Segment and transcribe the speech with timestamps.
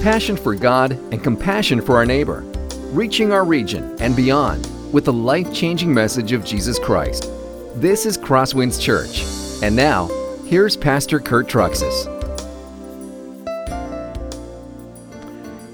[0.00, 2.40] passion for God and compassion for our neighbor,
[2.90, 7.30] reaching our region and beyond with the life changing message of Jesus Christ.
[7.74, 9.24] This is Crosswinds Church.
[9.62, 10.06] And now,
[10.46, 12.06] here's Pastor Kurt Truxas.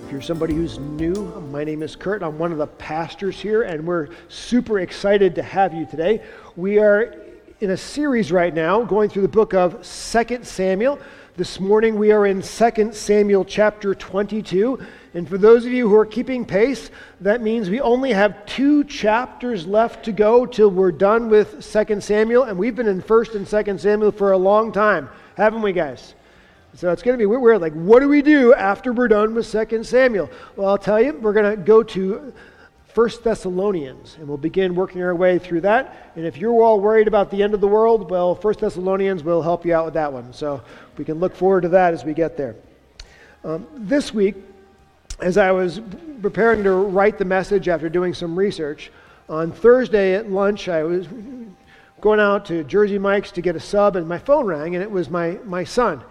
[0.05, 1.15] If you're somebody who's new,
[1.53, 2.25] my name is Kurt.
[2.25, 6.21] I'm one of the pastors here, and we're super excited to have you today.
[6.57, 7.15] We are
[7.61, 10.99] in a series right now going through the book of 2 Samuel.
[11.37, 14.79] This morning we are in 2 Samuel chapter 22.
[15.13, 16.91] And for those of you who are keeping pace,
[17.21, 22.01] that means we only have two chapters left to go till we're done with 2
[22.01, 22.45] Samuel.
[22.45, 26.15] And we've been in 1st and 2nd Samuel for a long time, haven't we, guys?
[26.73, 27.61] So it's going to be weird.
[27.61, 30.31] Like, what do we do after we're done with 2 Samuel?
[30.57, 32.33] Well, I'll tell you, we're going to go to
[32.97, 36.11] 1 Thessalonians, and we'll begin working our way through that.
[36.17, 39.43] And if you're all worried about the end of the world, well, First Thessalonians will
[39.43, 40.33] help you out with that one.
[40.33, 40.63] So
[40.97, 42.57] we can look forward to that as we get there.
[43.45, 44.37] Um, this week,
[45.21, 45.79] as I was
[46.23, 48.91] preparing to write the message after doing some research,
[49.29, 51.07] on Thursday at lunch, I was
[52.01, 54.91] going out to Jersey Mike's to get a sub, and my phone rang, and it
[54.91, 56.03] was my, my son.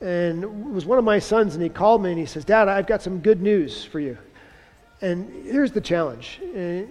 [0.00, 2.66] And it was one of my sons, and he called me and he says, Dad,
[2.66, 4.16] I've got some good news for you.
[5.02, 6.40] And here's the challenge.
[6.42, 6.84] Uh,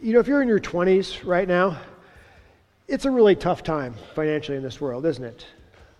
[0.00, 1.78] you know, if you're in your 20s right now,
[2.86, 5.46] it's a really tough time financially in this world, isn't it?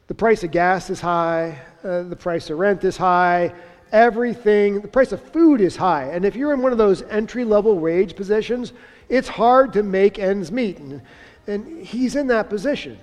[0.06, 3.52] The price of gas is high, uh, the price of rent is high,
[3.92, 6.04] everything, the price of food is high.
[6.04, 8.72] And if you're in one of those entry level wage positions,
[9.08, 10.78] it's hard to make ends meet.
[10.78, 11.02] And,
[11.46, 12.98] and he's in that position.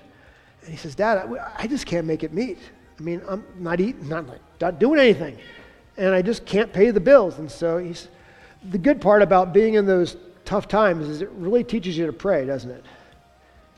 [0.62, 2.60] And he says, Dad, I, I just can't make it meet.
[2.98, 4.26] I mean, I'm not eating, not,
[4.60, 5.38] not doing anything.
[5.98, 7.40] And I just can't pay the bills.
[7.40, 8.08] And so he's,
[8.70, 12.14] the good part about being in those tough times is it really teaches you to
[12.14, 12.84] pray, doesn't it?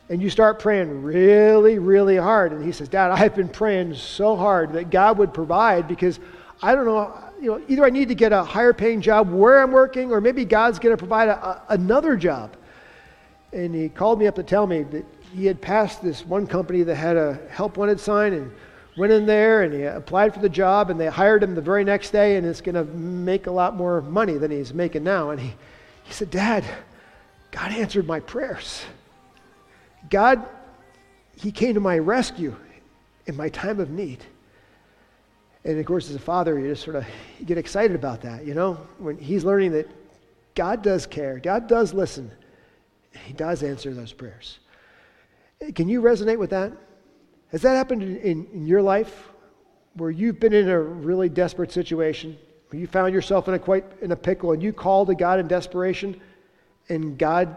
[0.10, 2.52] And you start praying really, really hard.
[2.52, 6.20] And he says, Dad, I've been praying so hard that God would provide because
[6.62, 9.62] I don't know, you know, either I need to get a higher paying job where
[9.62, 12.56] I'm working, or maybe God's going to provide a, a, another job.
[13.54, 16.84] And he called me up to tell me that he had passed this one company
[16.84, 18.52] that had a help wanted sign and
[19.00, 21.84] went in there and he applied for the job and they hired him the very
[21.84, 25.30] next day and it's going to make a lot more money than he's making now.
[25.30, 25.54] And he,
[26.04, 26.66] he said, Dad,
[27.52, 28.84] God answered my prayers.
[30.10, 30.46] God,
[31.36, 32.56] He came to my rescue
[33.26, 34.20] in my time of need.
[35.66, 37.06] And of course, as a father, you just sort of
[37.40, 39.90] you get excited about that, you know, when he's learning that
[40.56, 42.32] God does care, God does listen,
[43.26, 44.60] He does answer those prayers.
[45.76, 46.72] Can you resonate with that?
[47.52, 49.30] Has that happened in, in, your life
[49.96, 52.38] where you've been in a really desperate situation,
[52.70, 55.40] where you found yourself in a quite in a pickle and you called to God
[55.40, 56.20] in desperation
[56.90, 57.56] and God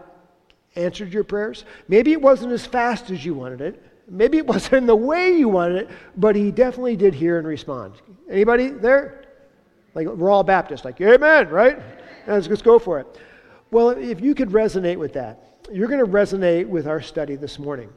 [0.75, 1.65] answered your prayers?
[1.87, 3.83] Maybe it wasn't as fast as you wanted it.
[4.07, 7.47] Maybe it wasn't in the way you wanted it, but he definitely did hear and
[7.47, 7.93] respond.
[8.29, 9.25] Anybody there?
[9.93, 11.79] Like we're all Baptists, like, amen, right?
[12.25, 13.19] Let's just go for it.
[13.69, 17.59] Well, if you could resonate with that, you're going to resonate with our study this
[17.59, 17.89] morning.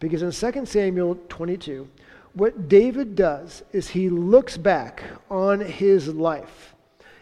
[0.00, 1.88] Because in 2 Samuel 22,
[2.34, 6.74] what David does is he looks back on his life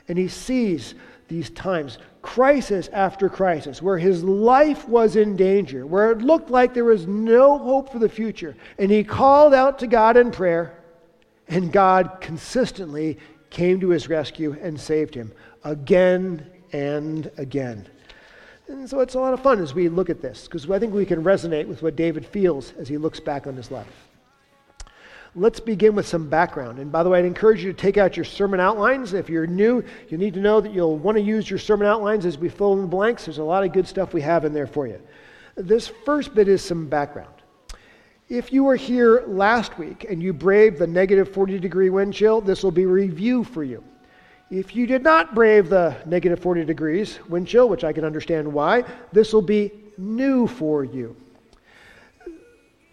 [0.08, 0.94] and he sees
[1.28, 6.72] these times, crisis after crisis, where his life was in danger, where it looked like
[6.72, 8.54] there was no hope for the future.
[8.78, 10.78] And he called out to God in prayer,
[11.48, 13.18] and God consistently
[13.50, 15.32] came to his rescue and saved him
[15.64, 17.88] again and again.
[18.68, 20.92] And so it's a lot of fun as we look at this, because I think
[20.92, 23.86] we can resonate with what David feels as he looks back on his life.
[25.36, 26.78] Let's begin with some background.
[26.78, 29.12] And by the way, I'd encourage you to take out your sermon outlines.
[29.12, 32.24] If you're new, you need to know that you'll want to use your sermon outlines
[32.24, 33.26] as we fill in the blanks.
[33.26, 35.00] There's a lot of good stuff we have in there for you.
[35.54, 37.34] This first bit is some background.
[38.28, 42.40] If you were here last week and you braved the negative 40 degree wind chill,
[42.40, 43.84] this will be review for you.
[44.50, 48.52] If you did not brave the negative 40 degrees wind chill, which I can understand
[48.52, 51.16] why, this will be new for you.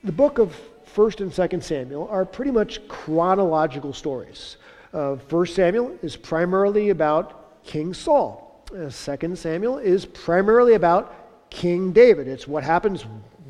[0.04, 0.56] The book of
[0.96, 4.58] 1st and 2nd Samuel are pretty much chronological stories.
[4.94, 8.64] Uh, 1st Samuel is primarily about King Saul.
[8.72, 12.28] Uh, 2nd Samuel is primarily about King David.
[12.28, 13.06] It's what happens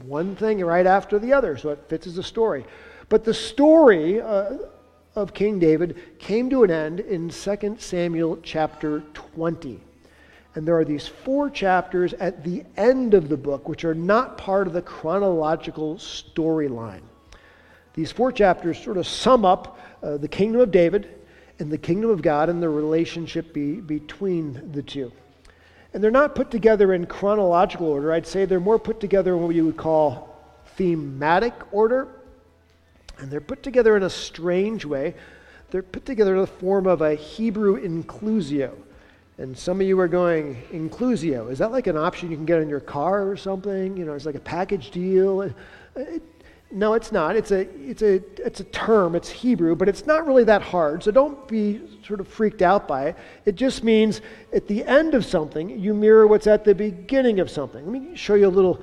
[0.05, 2.65] one thing right after the other, so it fits as a story.
[3.07, 4.57] But the story uh,
[5.15, 9.79] of King David came to an end in 2 Samuel chapter 20.
[10.55, 14.37] And there are these four chapters at the end of the book which are not
[14.37, 17.01] part of the chronological storyline.
[17.93, 21.21] These four chapters sort of sum up uh, the kingdom of David
[21.59, 25.11] and the kingdom of God and the relationship be, between the two.
[25.93, 28.11] And they're not put together in chronological order.
[28.11, 30.35] I'd say they're more put together in what you would call
[30.75, 32.07] thematic order
[33.23, 35.15] and they're put together in a strange way
[35.73, 38.75] they're put together in the form of a Hebrew inclusio.
[39.39, 42.61] And some of you are going, inclusio, is that like an option you can get
[42.61, 43.97] in your car or something?
[43.97, 45.41] You know, it's like a package deal.
[45.95, 46.21] It,
[46.69, 47.35] no, it's not.
[47.35, 51.01] It's a, it's, a, it's a term, it's Hebrew, but it's not really that hard.
[51.01, 53.15] So don't be sort of freaked out by it.
[53.45, 54.21] It just means
[54.53, 57.83] at the end of something, you mirror what's at the beginning of something.
[57.83, 58.79] Let me show you a little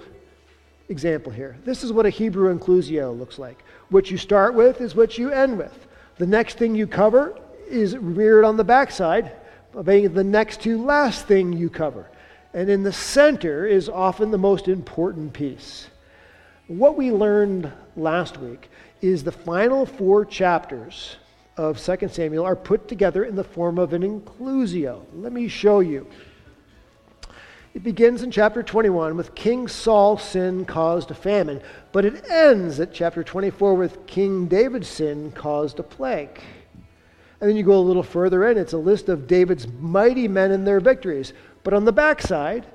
[0.91, 1.57] example here.
[1.65, 3.65] This is what a Hebrew inclusio looks like.
[3.89, 5.87] What you start with is what you end with.
[6.19, 7.39] The next thing you cover
[7.69, 9.33] is mirrored on the backside,
[9.85, 12.11] being the next to last thing you cover.
[12.53, 15.89] And in the center is often the most important piece.
[16.67, 18.69] What we learned last week
[19.01, 21.17] is the final four chapters
[21.57, 25.05] of 2 Samuel are put together in the form of an inclusio.
[25.15, 26.09] Let me show you.
[27.73, 31.63] It begins in chapter 21 with King Saul's sin caused a famine,
[31.93, 36.41] but it ends at chapter 24 with King David's sin caused a plague.
[37.41, 40.51] And then you go a little further in, it's a list of David's mighty men
[40.51, 41.33] and their victories.
[41.63, 42.67] But on the backside,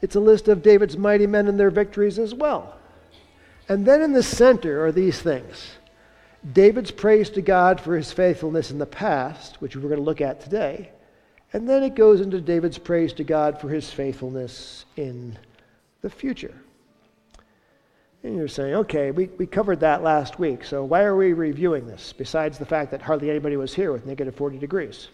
[0.00, 2.74] it's a list of David's mighty men and their victories as well.
[3.68, 5.72] And then in the center are these things
[6.52, 10.22] David's praise to God for his faithfulness in the past, which we're going to look
[10.22, 10.90] at today.
[11.52, 15.38] And then it goes into David's praise to God for his faithfulness in
[16.02, 16.54] the future.
[18.22, 21.86] And you're saying, okay, we, we covered that last week, so why are we reviewing
[21.86, 25.08] this, besides the fact that hardly anybody was here with negative 40 degrees?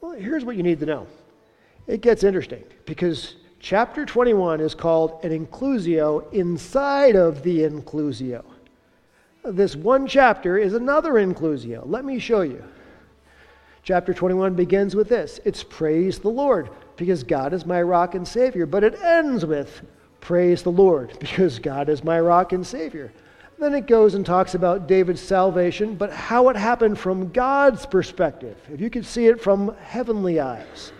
[0.00, 1.06] Well, here's what you need to know.
[1.86, 8.44] It gets interesting because chapter 21 is called an inclusio inside of the inclusio.
[9.44, 11.82] This one chapter is another inclusio.
[11.86, 12.62] Let me show you.
[13.86, 18.26] Chapter 21 begins with this it's praise the Lord, because God is my rock and
[18.26, 18.66] Savior.
[18.66, 19.80] But it ends with
[20.20, 23.12] praise the Lord, because God is my rock and Savior.
[23.60, 28.56] Then it goes and talks about David's salvation, but how it happened from God's perspective,
[28.72, 30.92] if you could see it from heavenly eyes.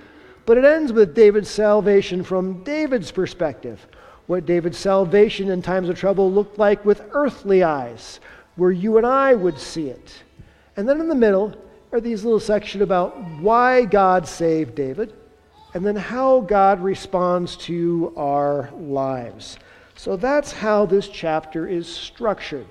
[0.46, 3.84] But it ends with David's salvation from David's perspective,
[4.28, 8.20] what David's salvation in times of trouble looked like with earthly eyes,
[8.54, 10.22] where you and I would see it.
[10.76, 11.52] And then in the middle,
[11.96, 15.14] are these little sections about why God saved David
[15.72, 19.58] and then how God responds to our lives.
[19.94, 22.66] So that's how this chapter is structured.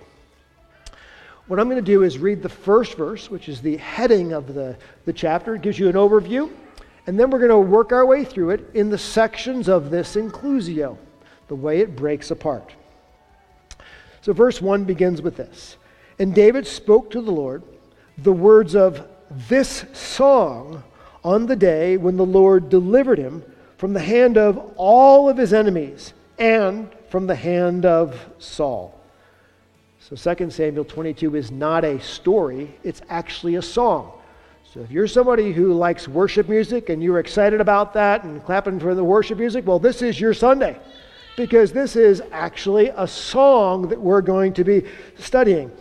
[1.47, 4.53] What I'm going to do is read the first verse, which is the heading of
[4.53, 5.55] the, the chapter.
[5.55, 6.51] It gives you an overview.
[7.07, 10.15] And then we're going to work our way through it in the sections of this
[10.15, 10.99] inclusio,
[11.47, 12.73] the way it breaks apart.
[14.21, 15.77] So, verse 1 begins with this
[16.19, 17.63] And David spoke to the Lord
[18.17, 20.83] the words of this song
[21.23, 23.43] on the day when the Lord delivered him
[23.77, 28.99] from the hand of all of his enemies and from the hand of Saul.
[29.99, 34.11] So 2 Samuel 22 is not a story, it's actually a song.
[34.71, 38.79] So if you're somebody who likes worship music and you're excited about that and clapping
[38.79, 40.77] for the worship music, well, this is your Sunday
[41.35, 44.83] because this is actually a song that we're going to be
[45.17, 45.71] studying.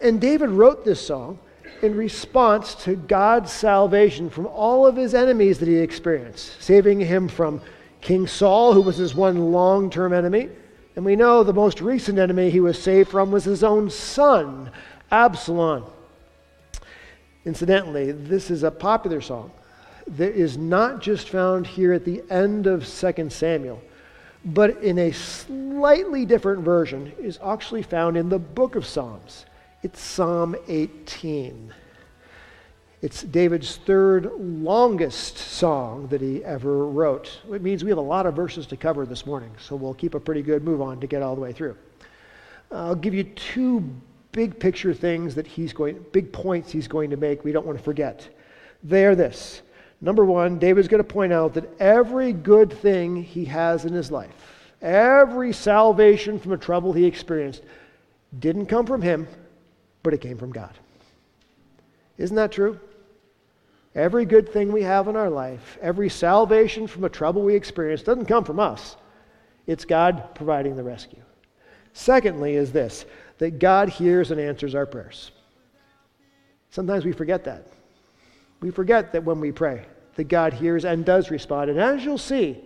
[0.00, 1.38] And David wrote this song
[1.82, 7.28] in response to God's salvation from all of his enemies that he experienced, saving him
[7.28, 7.60] from
[8.00, 10.48] King Saul, who was his one long term enemy.
[10.94, 14.70] And we know the most recent enemy he was saved from was his own son,
[15.10, 15.84] Absalom.
[17.44, 19.52] Incidentally, this is a popular song
[20.06, 23.82] that is not just found here at the end of 2 Samuel,
[24.44, 29.46] but in a slightly different version is actually found in the book of Psalms.
[29.86, 31.72] It's Psalm 18.
[33.02, 37.38] It's David's third longest song that he ever wrote.
[37.52, 40.14] It means we have a lot of verses to cover this morning, so we'll keep
[40.16, 41.76] a pretty good move on to get all the way through.
[42.72, 43.88] I'll give you two
[44.32, 47.78] big picture things that he's going, big points he's going to make we don't want
[47.78, 48.28] to forget.
[48.82, 49.62] They are this.
[50.00, 54.10] Number one, David's going to point out that every good thing he has in his
[54.10, 57.62] life, every salvation from the trouble he experienced,
[58.40, 59.28] didn't come from him,
[60.06, 60.72] but it came from God.
[62.16, 62.78] Isn't that true?
[63.96, 68.04] Every good thing we have in our life, every salvation from a trouble we experience,
[68.04, 68.94] doesn't come from us.
[69.66, 71.22] It's God providing the rescue.
[71.92, 73.04] Secondly, is this
[73.38, 75.32] that God hears and answers our prayers.
[76.70, 77.66] Sometimes we forget that.
[78.60, 81.68] We forget that when we pray, that God hears and does respond.
[81.68, 82.60] And as you'll see,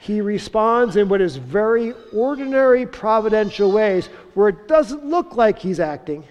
[0.00, 5.80] he responds in what is very ordinary providential ways where it doesn't look like he's
[5.80, 6.24] acting,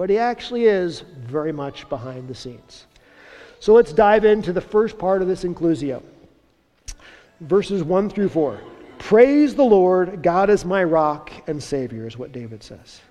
[0.00, 2.86] but he actually is very much behind the scenes.
[3.58, 6.02] So let's dive into the first part of this inclusio.
[7.40, 8.62] Verses 1 through 4.
[8.98, 13.02] Praise the Lord, God is my rock and Savior, is what David says.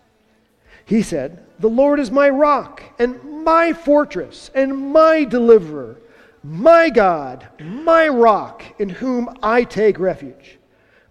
[0.86, 5.98] He said, The Lord is my rock and my fortress and my deliverer,
[6.44, 10.58] my God, my rock, in whom I take refuge,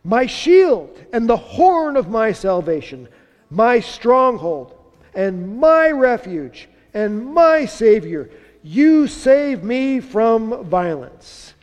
[0.03, 3.07] my shield and the horn of my salvation,
[3.49, 4.75] my stronghold
[5.19, 8.31] and my refuge and my Savior.
[8.63, 11.55] You save me from violence.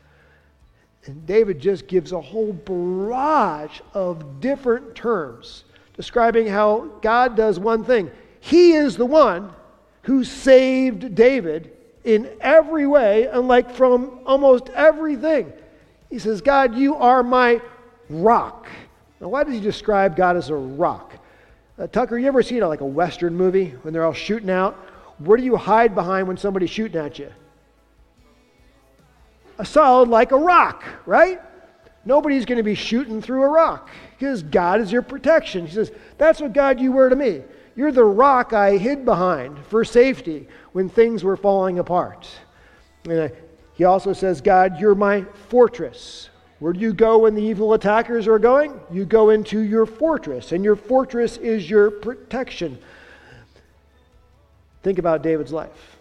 [1.06, 5.64] And David just gives a whole barrage of different terms
[5.96, 8.12] describing how God does one thing.
[8.42, 9.54] He is the one
[10.02, 11.72] who saved David
[12.04, 15.54] in every way and like from almost everything.
[16.10, 17.62] He says, God, you are my
[18.10, 18.68] rock.
[19.22, 21.15] Now, why does he describe God as a rock?
[21.78, 24.76] Uh, Tucker, you ever seen a, like a Western movie when they're all shooting out?
[25.20, 27.32] Where do you hide behind when somebody's shooting at you?
[29.58, 31.42] A solid like a rock, right?
[32.06, 35.66] Nobody's going to be shooting through a rock because God is your protection.
[35.66, 37.42] He says, That's what God you were to me.
[37.76, 42.28] You're the rock I hid behind for safety when things were falling apart.
[43.06, 43.32] And
[43.74, 46.30] he also says, God, you're my fortress.
[46.60, 48.80] Where do you go when the evil attackers are going?
[48.92, 52.78] You go into your fortress, and your fortress is your protection.
[54.84, 55.96] Think about David's life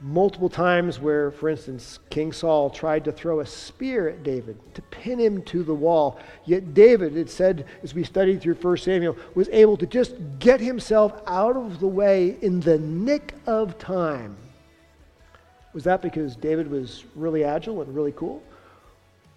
[0.00, 4.82] multiple times where, for instance, King Saul tried to throw a spear at David to
[4.82, 6.20] pin him to the wall.
[6.44, 10.60] Yet David, it said, as we studied through 1 Samuel, was able to just get
[10.60, 14.36] himself out of the way in the nick of time.
[15.72, 18.42] Was that because David was really agile and really cool?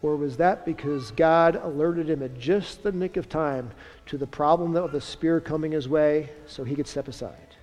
[0.02, 3.72] Or was that because God alerted him at just the nick of time
[4.08, 7.56] to the problem of the spear coming his way so he could step aside?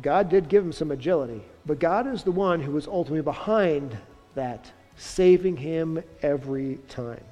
[0.00, 3.96] God did give him some agility, but God is the one who was ultimately behind
[4.34, 7.24] that, saving him every time.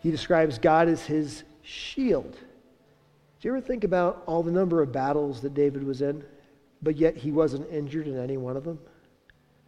[0.00, 2.32] He describes God as his shield.
[2.32, 6.24] Do you ever think about all the number of battles that David was in,
[6.82, 8.78] but yet he wasn't injured in any one of them?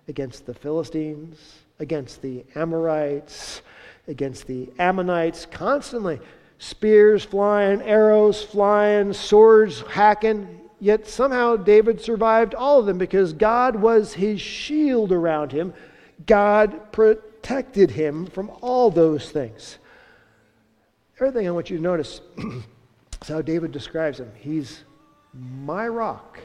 [0.09, 1.39] Against the Philistines,
[1.83, 3.61] against the Amorites,
[4.09, 6.21] against the Ammonites, constantly.
[6.59, 10.61] Spears flying, arrows flying, swords hacking.
[10.81, 15.75] Yet somehow David survived all of them because God was his shield around him.
[16.27, 19.79] God protected him from all those things.
[21.21, 24.31] Everything I want you to notice is how David describes him.
[24.37, 24.85] He's
[25.35, 26.39] my rock,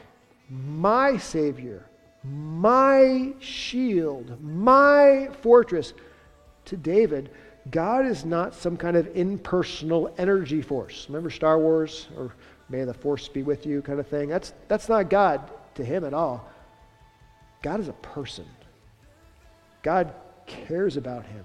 [0.48, 1.84] my Savior,
[2.24, 5.94] my shield, my fortress.
[6.66, 7.30] To David,
[7.70, 11.06] God is not some kind of impersonal energy force.
[11.08, 12.34] Remember Star Wars or
[12.68, 14.28] may the force be with you kind of thing.
[14.28, 16.48] That's, that's not God to him at all.
[17.62, 18.46] God is a person.
[19.82, 20.12] God
[20.46, 21.44] cares about him.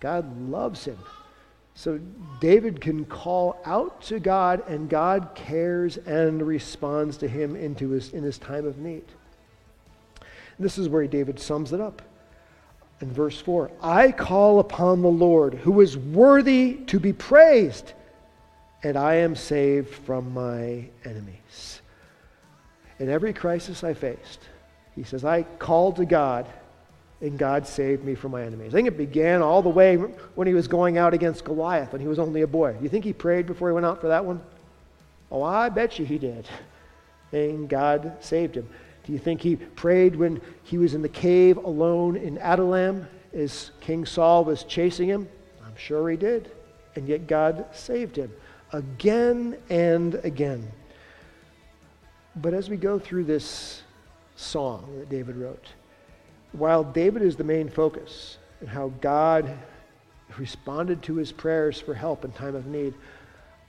[0.00, 0.98] God loves him.
[1.74, 1.98] So
[2.40, 8.12] David can call out to God, and God cares and responds to him into his,
[8.12, 9.04] in his time of need.
[10.58, 12.02] This is where David sums it up
[13.00, 17.92] in verse 4 I call upon the Lord, who is worthy to be praised
[18.84, 21.80] and I am saved from my enemies.
[22.98, 24.40] In every crisis I faced,
[24.94, 26.46] he says, I called to God,
[27.20, 28.74] and God saved me from my enemies.
[28.74, 32.00] I think it began all the way when he was going out against Goliath when
[32.00, 32.74] he was only a boy.
[32.74, 34.40] Do you think he prayed before he went out for that one?
[35.32, 36.46] Oh, I bet you he did.
[37.32, 38.68] And God saved him.
[39.04, 43.70] Do you think he prayed when he was in the cave alone in Adullam as
[43.80, 45.28] King Saul was chasing him?
[45.64, 46.50] I'm sure he did.
[46.96, 48.32] And yet God saved him
[48.72, 50.70] again and again.
[52.36, 53.82] But as we go through this
[54.36, 55.68] song that David wrote,
[56.52, 59.56] while David is the main focus and how God
[60.38, 62.94] responded to his prayers for help in time of need,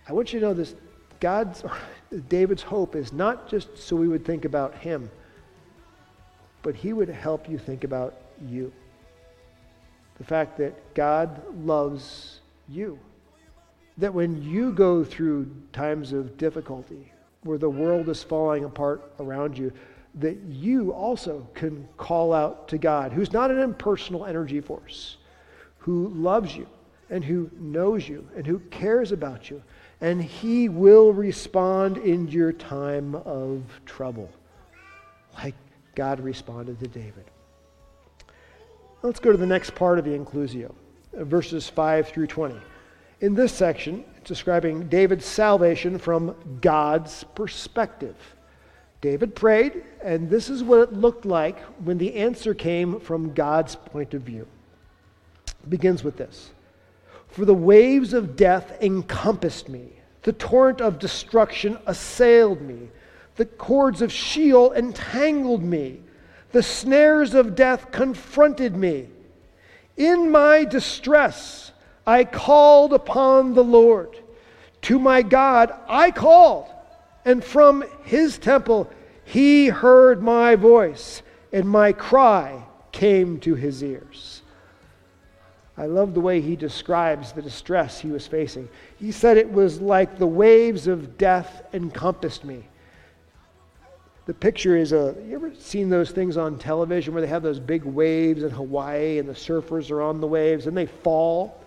[0.08, 0.76] I want you to know this
[1.20, 1.64] God's
[2.30, 5.10] David's hope is not just so we would think about him,
[6.66, 8.16] but he would help you think about
[8.50, 8.74] you.
[10.18, 12.98] The fact that God loves you
[14.00, 17.12] that when you go through times of difficulty,
[17.44, 19.72] where the world is falling apart around you,
[20.16, 25.18] that you also can call out to God, who's not an impersonal energy force,
[25.78, 26.68] who loves you
[27.12, 29.62] and who knows you and who cares about you.
[30.02, 34.32] And he will respond in your time of trouble,
[35.36, 35.54] like
[35.96, 37.26] God responded to David.
[39.02, 40.74] Let's go to the next part of the inclusio,
[41.14, 42.56] verses 5 through 20.
[43.22, 48.16] In this section, it's describing David's salvation from God's perspective.
[49.02, 53.76] David prayed, and this is what it looked like when the answer came from God's
[53.76, 54.48] point of view.
[55.48, 56.52] It begins with this
[57.28, 62.90] For the waves of death encompassed me, The torrent of destruction assailed me.
[63.36, 66.02] The cords of Sheol entangled me.
[66.52, 69.10] The snares of death confronted me.
[69.98, 71.72] In my distress,
[72.08, 74.18] I called upon the Lord.
[74.84, 76.68] To my God, I called,
[77.26, 78.90] and from his temple,
[79.24, 84.44] he heard my voice, and my cry came to his ears.
[85.78, 88.70] I love the way he describes the distress he was facing.
[88.98, 92.68] He said it was like the waves of death encompassed me.
[94.26, 97.60] The picture is a you ever seen those things on television where they have those
[97.60, 101.62] big waves in Hawaii and the surfers are on the waves and they fall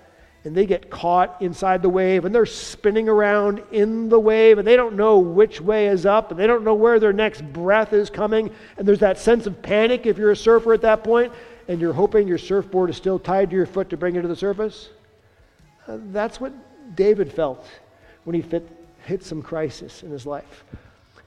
[0.45, 4.67] and they get caught inside the wave and they're spinning around in the wave and
[4.67, 7.93] they don't know which way is up and they don't know where their next breath
[7.93, 11.33] is coming and there's that sense of panic if you're a surfer at that point
[11.69, 14.29] and you're hoping your surfboard is still tied to your foot to bring you to
[14.29, 14.89] the surface.
[15.87, 16.53] Uh, that's what
[16.97, 17.69] David felt
[18.25, 18.69] when he fit,
[19.05, 20.65] hit some crisis in his life.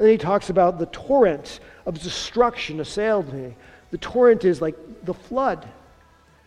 [0.02, 3.54] And then he talks about the torrent of destruction assailed me.
[3.92, 5.70] The torrent is like the flood.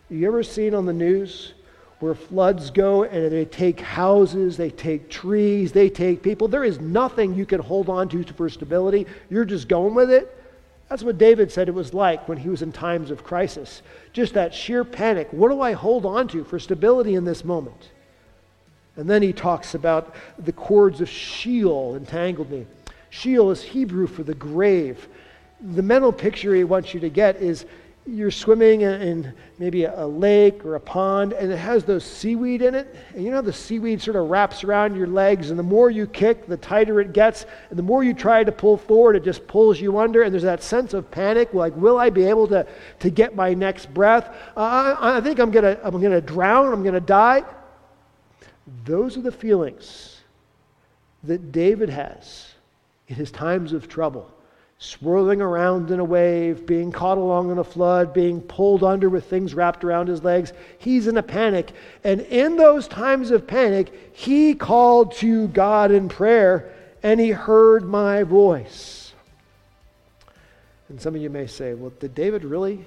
[0.09, 1.53] You ever seen on the news
[2.01, 6.49] where floods go and they take houses, they take trees, they take people?
[6.49, 9.07] There is nothing you can hold on to for stability.
[9.29, 10.37] You're just going with it.
[10.89, 13.83] That's what David said it was like when he was in times of crisis.
[14.11, 15.29] Just that sheer panic.
[15.31, 17.91] What do I hold on to for stability in this moment?
[18.97, 22.65] And then he talks about the cords of Sheol entangled me.
[23.15, 25.07] Sheol is Hebrew for the grave.
[25.61, 27.65] The mental picture he wants you to get is
[28.05, 32.75] you're swimming in maybe a lake or a pond and it has those seaweed in
[32.75, 32.93] it.
[33.13, 36.07] And you know the seaweed sort of wraps around your legs and the more you
[36.07, 39.47] kick the tighter it gets and the more you try to pull forward it just
[39.47, 42.67] pulls you under and there's that sense of panic like will i be able to,
[42.99, 44.27] to get my next breath?
[44.57, 47.45] Uh, I, I think i'm going to i'm going to drown i'm going to die.
[48.83, 50.19] Those are the feelings
[51.23, 52.54] that david has
[53.07, 54.31] in his times of trouble
[54.77, 59.25] swirling around in a wave, being caught along in a flood, being pulled under with
[59.25, 60.51] things wrapped around his legs.
[60.77, 61.71] He's in a panic.
[62.03, 67.85] And in those times of panic, he called to God in prayer and he heard
[67.85, 69.13] my voice.
[70.89, 72.85] And some of you may say, well, did David really?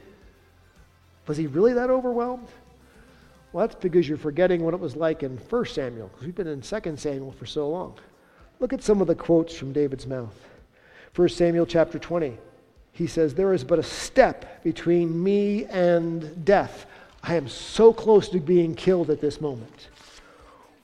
[1.26, 2.48] Was he really that overwhelmed?
[3.52, 6.46] Well, that's because you're forgetting what it was like in 1 Samuel, because we've been
[6.46, 7.98] in 2 Samuel for so long.
[8.60, 10.34] Look at some of the quotes from David's mouth.
[11.14, 12.36] 1 Samuel chapter 20.
[12.92, 16.86] He says, There is but a step between me and death.
[17.22, 19.88] I am so close to being killed at this moment.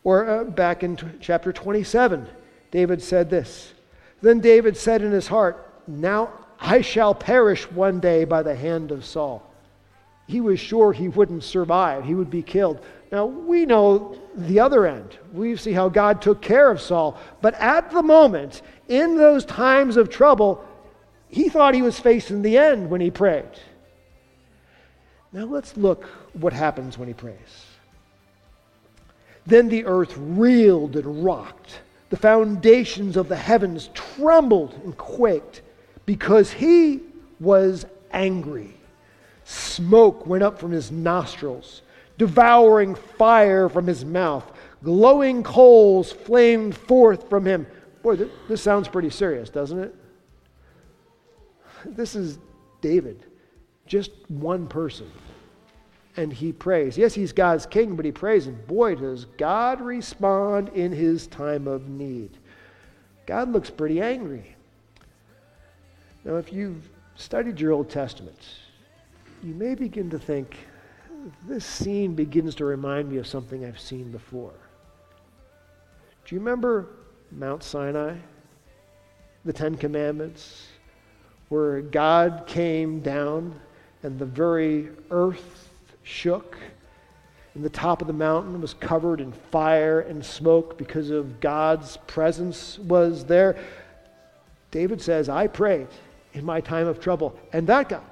[0.05, 2.29] Or uh, back in t- chapter 27,
[2.71, 3.73] David said this
[4.23, 8.93] Then David said in his heart, Now I shall perish one day by the hand
[8.93, 9.51] of Saul.
[10.27, 12.85] He was sure he wouldn't survive, he would be killed.
[13.15, 15.17] Now, we know the other end.
[15.33, 17.17] We see how God took care of Saul.
[17.41, 20.65] But at the moment, in those times of trouble,
[21.29, 23.49] he thought he was facing the end when he prayed.
[25.33, 27.67] Now let's look what happens when he prays.
[29.47, 31.83] Then the earth reeled and rocked.
[32.11, 35.63] The foundations of the heavens trembled and quaked
[36.05, 37.01] because he
[37.39, 38.75] was angry.
[39.45, 41.83] Smoke went up from his nostrils,
[42.19, 44.51] devouring fire from his mouth.
[44.83, 47.67] Glowing coals flamed forth from him.
[48.03, 49.95] Boy, th- this sounds pretty serious, doesn't it?
[51.87, 52.39] This is
[52.81, 53.25] David,
[53.87, 55.11] just one person.
[56.17, 56.97] And he prays.
[56.97, 58.47] Yes, he's God's king, but he prays.
[58.47, 62.39] And boy, does God respond in his time of need.
[63.27, 64.55] God looks pretty angry.
[66.25, 68.39] Now, if you've studied your Old Testament,
[69.43, 70.57] you may begin to think,
[71.47, 74.53] this scene begins to remind me of something I've seen before.
[76.25, 76.87] Do you remember
[77.31, 78.17] Mount Sinai,
[79.45, 80.69] the Ten Commandments,
[81.49, 83.61] where God came down
[84.03, 85.69] and the very earth
[86.03, 86.57] shook,
[87.55, 91.97] and the top of the mountain was covered in fire and smoke because of God's
[92.07, 93.57] presence was there.
[94.71, 95.87] David says, I prayed
[96.33, 98.03] in my time of trouble, and that God,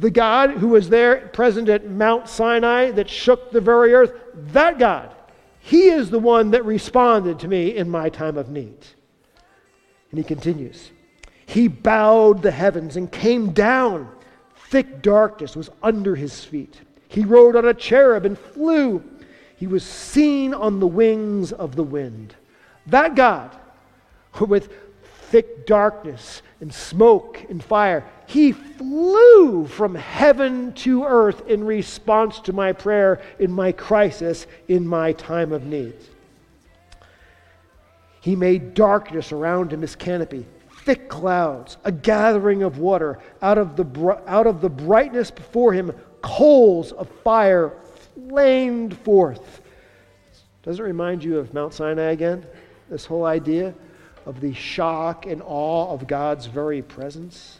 [0.00, 4.78] the God who was there present at Mount Sinai that shook the very earth, that
[4.78, 5.14] God
[5.60, 8.78] he is the one that responded to me in my time of need.
[10.10, 10.90] And he continues
[11.46, 14.10] He bowed the heavens and came down.
[14.70, 16.80] Thick darkness was under his feet.
[17.08, 19.02] He rode on a cherub and flew.
[19.56, 22.34] He was seen on the wings of the wind.
[22.86, 23.54] That God,
[24.40, 24.72] with
[25.28, 28.04] thick darkness and smoke and fire.
[28.30, 34.86] He flew from heaven to earth in response to my prayer in my crisis, in
[34.86, 35.96] my time of need.
[38.20, 40.46] He made darkness around him his canopy,
[40.84, 43.18] thick clouds, a gathering of water.
[43.42, 45.90] Out of the, out of the brightness before him,
[46.22, 47.72] coals of fire
[48.14, 49.60] flamed forth.
[50.62, 52.46] Does it remind you of Mount Sinai again?
[52.88, 53.74] This whole idea
[54.24, 57.59] of the shock and awe of God's very presence?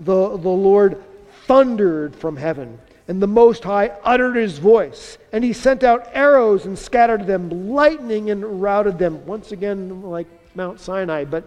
[0.00, 1.02] The, the Lord
[1.46, 6.66] thundered from heaven, and the Most High uttered his voice, and he sent out arrows
[6.66, 9.24] and scattered them, lightning and routed them.
[9.26, 11.44] Once again, like Mount Sinai, but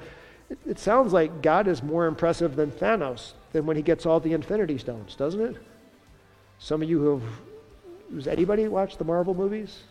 [0.49, 4.19] it, it sounds like God is more impressive than Thanos, than when he gets all
[4.19, 5.55] the Infinity Stones, doesn't it?
[6.59, 7.29] Some of you who have,
[8.15, 9.83] does anybody watch the Marvel movies?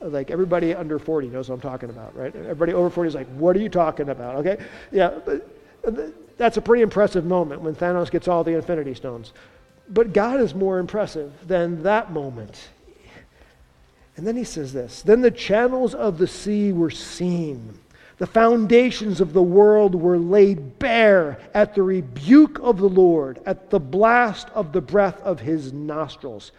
[0.00, 2.34] Like everybody under 40 knows what I'm talking about, right?
[2.34, 4.36] Everybody over 40 is like, what are you talking about?
[4.36, 4.62] Okay?
[4.92, 5.48] Yeah, but
[5.86, 9.32] uh, that's a pretty impressive moment when Thanos gets all the Infinity Stones.
[9.88, 12.68] But God is more impressive than that moment.
[14.16, 17.78] And then he says this Then the channels of the sea were seen.
[18.18, 23.68] The foundations of the world were laid bare at the rebuke of the Lord, at
[23.68, 26.52] the blast of the breath of his nostrils.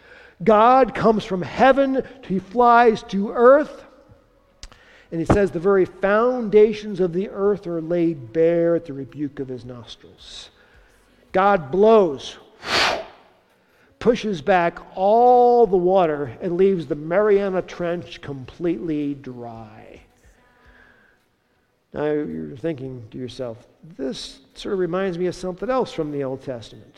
[0.44, 3.84] God comes from heaven, he flies to earth.
[5.10, 9.40] And he says the very foundations of the earth are laid bare at the rebuke
[9.40, 10.50] of his nostrils.
[11.32, 12.36] God blows,
[13.98, 20.02] pushes back all the water, and leaves the Mariana Trench completely dry.
[21.94, 23.66] Now you're thinking to yourself,
[23.96, 26.94] this sort of reminds me of something else from the Old Testament.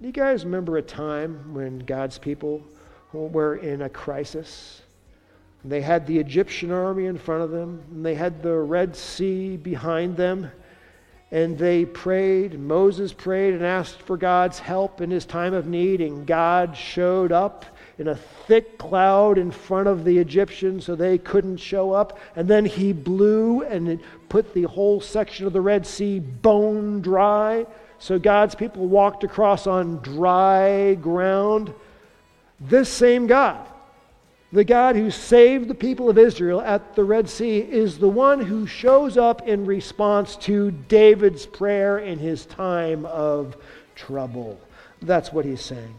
[0.00, 2.62] Do you guys remember a time when God's people
[3.12, 4.82] were in a crisis?
[5.64, 9.56] They had the Egyptian army in front of them, and they had the Red Sea
[9.56, 10.50] behind them.
[11.30, 16.00] And they prayed, Moses prayed and asked for God's help in his time of need,
[16.00, 17.66] and God showed up
[17.98, 22.18] in a thick cloud in front of the Egyptians so they couldn't show up.
[22.36, 27.66] And then he blew and put the whole section of the Red Sea bone dry.
[27.98, 31.74] So God's people walked across on dry ground.
[32.60, 33.66] This same God,
[34.52, 38.40] the God who saved the people of Israel at the Red Sea, is the one
[38.40, 43.56] who shows up in response to David's prayer in his time of
[43.94, 44.58] trouble.
[45.02, 45.94] That's what he's saying.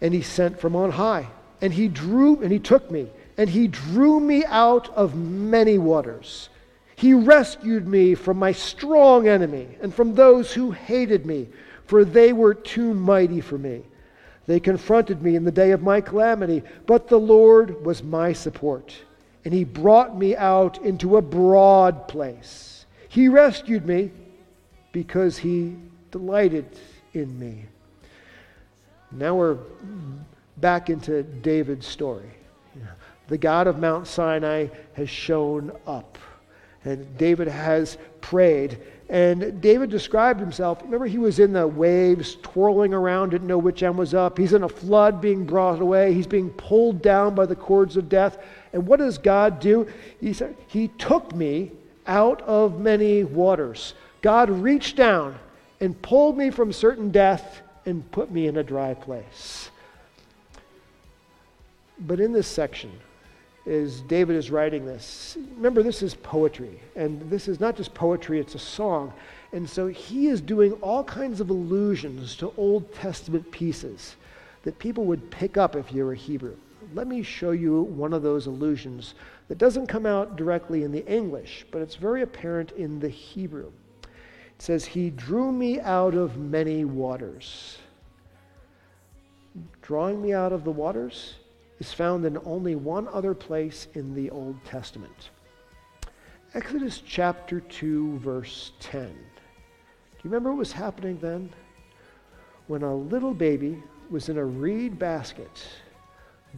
[0.00, 1.28] And he sent from on high,
[1.60, 6.48] and he drew, and he took me, and he drew me out of many waters
[7.02, 11.48] he rescued me from my strong enemy and from those who hated me,
[11.84, 13.82] for they were too mighty for me.
[14.46, 18.94] They confronted me in the day of my calamity, but the Lord was my support,
[19.44, 22.86] and He brought me out into a broad place.
[23.08, 24.10] He rescued me
[24.90, 25.76] because He
[26.10, 26.66] delighted
[27.14, 27.66] in me.
[29.10, 29.58] Now we're
[30.56, 32.30] back into David's story.
[33.28, 36.18] The God of Mount Sinai has shown up.
[36.84, 38.78] And David has prayed.
[39.12, 40.80] And David described himself.
[40.82, 44.38] Remember, he was in the waves, twirling around, didn't know which end was up.
[44.38, 46.14] He's in a flood being brought away.
[46.14, 48.38] He's being pulled down by the cords of death.
[48.72, 49.86] And what does God do?
[50.18, 51.72] He said, He took me
[52.06, 53.92] out of many waters.
[54.22, 55.38] God reached down
[55.78, 59.70] and pulled me from certain death and put me in a dry place.
[61.98, 62.92] But in this section,
[63.64, 65.36] is David is writing this.
[65.56, 69.12] Remember, this is poetry, and this is not just poetry, it's a song.
[69.52, 74.16] And so he is doing all kinds of allusions to Old Testament pieces
[74.62, 76.56] that people would pick up if you were Hebrew.
[76.94, 79.14] Let me show you one of those allusions
[79.48, 83.70] that doesn't come out directly in the English, but it's very apparent in the Hebrew.
[84.02, 87.78] It says, He drew me out of many waters.
[89.82, 91.34] Drawing me out of the waters?
[91.82, 95.30] Is found in only one other place in the Old Testament.
[96.54, 99.08] Exodus chapter 2, verse 10.
[99.08, 101.50] Do you remember what was happening then?
[102.68, 105.66] When a little baby was in a reed basket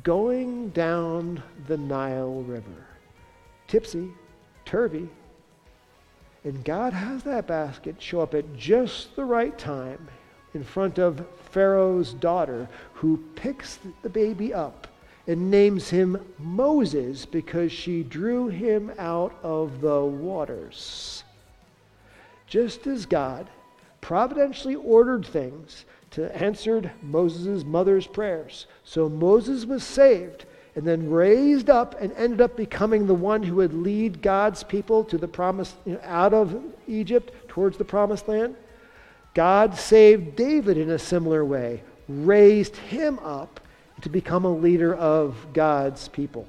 [0.03, 2.87] going down the Nile River.
[3.67, 4.11] Tipsy,
[4.67, 5.09] turvy.
[6.45, 10.07] And God has that basket show up at just the right time
[10.53, 14.89] in front of Pharaoh's daughter, who picks the baby up
[15.27, 21.25] and names him Moses because she drew him out of the waters.
[22.47, 23.49] Just as God
[24.01, 28.67] providentially ordered things to answered Moses' mother's prayers.
[28.85, 30.45] So Moses was saved
[30.77, 35.05] and then raised up and ended up becoming the one who would lead God's people
[35.05, 38.57] to the promise you know, out of Egypt towards the promised land.
[39.33, 43.61] God saved David in a similar way, raised him up
[44.05, 46.47] to become a leader of God's people.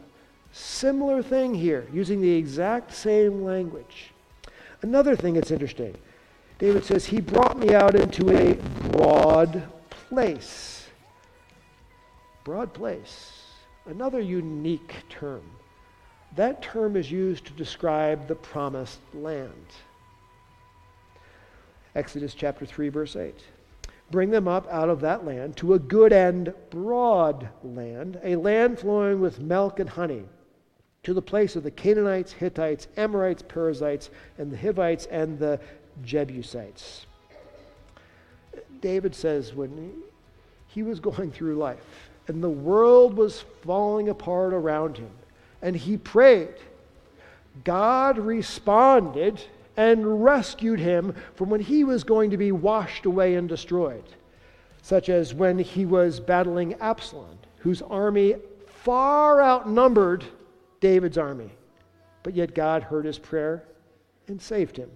[0.51, 4.11] Similar thing here, using the exact same language.
[4.81, 5.95] Another thing that's interesting
[6.59, 8.55] David says, He brought me out into a
[8.91, 10.87] broad place.
[12.43, 13.31] Broad place.
[13.85, 15.43] Another unique term.
[16.35, 19.65] That term is used to describe the promised land.
[21.95, 23.33] Exodus chapter 3, verse 8.
[24.11, 28.79] Bring them up out of that land to a good and broad land, a land
[28.79, 30.23] flowing with milk and honey,
[31.03, 35.59] to the place of the Canaanites, Hittites, Amorites, Perizzites, and the Hivites and the
[36.03, 37.05] Jebusites.
[38.81, 40.03] David says when
[40.67, 45.11] he was going through life and the world was falling apart around him,
[45.61, 46.55] and he prayed,
[47.63, 49.41] God responded
[49.77, 54.03] and rescued him from when he was going to be washed away and destroyed,
[54.81, 58.35] such as when he was battling Absalom, whose army
[58.67, 60.23] far outnumbered
[60.79, 61.51] David's army.
[62.23, 63.63] But yet God heard his prayer
[64.27, 64.89] and saved him.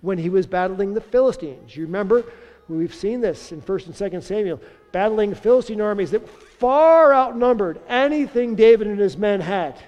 [0.00, 2.24] When he was battling the Philistines, you remember?
[2.68, 4.60] We've seen this in 1st and 2nd Samuel,
[4.92, 9.78] battling Philistine armies that far outnumbered anything David and his men had.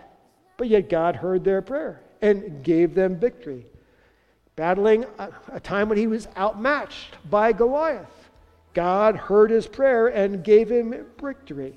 [0.56, 3.66] But yet God heard their prayer and gave them victory
[4.56, 8.30] battling a, a time when he was outmatched by Goliath.
[8.72, 11.74] God heard his prayer and gave him victory.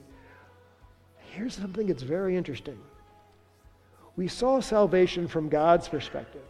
[1.32, 2.80] Here's something that's very interesting.
[4.16, 6.42] We saw salvation from God's perspective.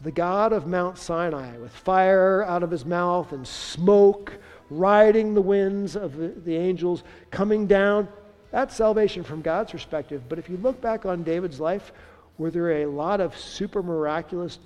[0.00, 4.36] The God of Mount Sinai, with fire out of his mouth and smoke
[4.70, 8.08] riding the winds of the, the angels coming down.
[8.50, 10.22] That's salvation from God's perspective.
[10.28, 11.92] But if you look back on David's life,
[12.38, 14.58] were there a lot of super miraculous,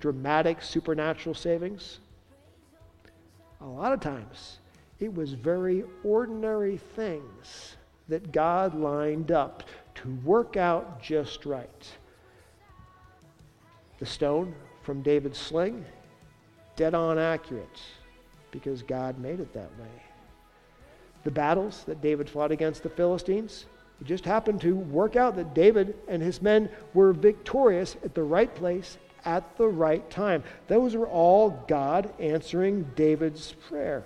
[0.00, 1.98] dramatic, supernatural savings?
[3.60, 4.60] A lot of times,
[5.00, 7.76] it was very ordinary things
[8.08, 9.64] that God lined up
[9.96, 11.88] to work out just right.
[13.98, 15.84] The stone from David's sling,
[16.76, 17.80] dead on accurate,
[18.52, 20.02] because God made it that way.
[21.24, 23.66] The battles that David fought against the Philistines,
[24.00, 28.22] it just happened to work out that David and his men were victorious at the
[28.22, 30.42] right place at the right time.
[30.68, 34.04] Those were all God answering David's prayer.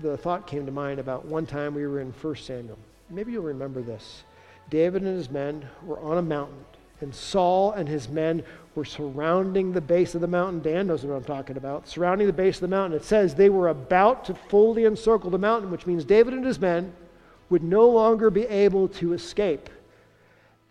[0.00, 2.78] The thought came to mind about one time we were in 1 Samuel.
[3.10, 4.22] Maybe you'll remember this.
[4.70, 6.64] David and his men were on a mountain,
[7.00, 8.42] and Saul and his men
[8.74, 10.60] were surrounding the base of the mountain.
[10.60, 11.88] Dan knows what I'm talking about.
[11.88, 12.98] Surrounding the base of the mountain.
[12.98, 16.60] It says they were about to fully encircle the mountain, which means David and his
[16.60, 16.92] men
[17.50, 19.70] would no longer be able to escape.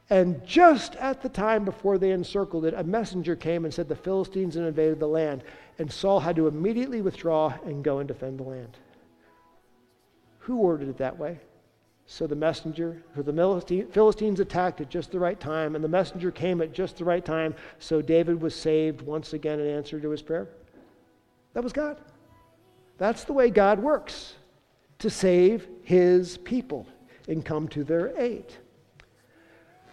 [0.09, 3.95] And just at the time before they encircled it, a messenger came and said the
[3.95, 5.43] Philistines had invaded the land.
[5.79, 8.77] And Saul had to immediately withdraw and go and defend the land.
[10.39, 11.39] Who ordered it that way?
[12.05, 16.29] So the messenger, for the Philistines attacked at just the right time, and the messenger
[16.29, 20.09] came at just the right time, so David was saved once again in answer to
[20.11, 20.47] his prayer.
[21.53, 21.97] That was God.
[22.99, 24.35] That's the way God works
[25.06, 26.88] to save his people
[27.28, 28.46] and come to their aid.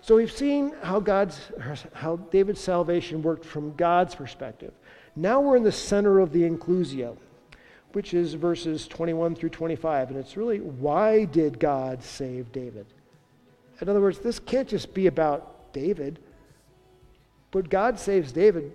[0.01, 1.38] So we've seen how God's
[1.92, 4.72] how David's salvation worked from God's perspective.
[5.14, 7.18] Now we're in the center of the inclusio,
[7.92, 12.87] which is verses 21 through 25, and it's really why did God save David?
[13.83, 16.20] In other words, this can't just be about David.
[17.51, 18.72] But God saves David.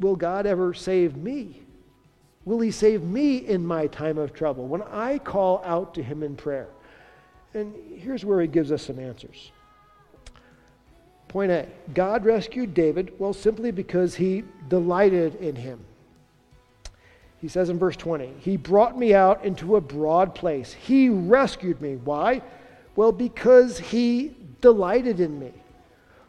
[0.00, 1.62] Will God ever save me?
[2.46, 6.22] Will he save me in my time of trouble when I call out to him
[6.22, 6.68] in prayer?
[7.52, 9.50] And here's where he gives us some answers.
[11.26, 15.84] Point A God rescued David, well, simply because he delighted in him.
[17.40, 20.72] He says in verse 20, He brought me out into a broad place.
[20.72, 21.96] He rescued me.
[21.96, 22.42] Why?
[22.94, 25.52] Well, because he delighted in me.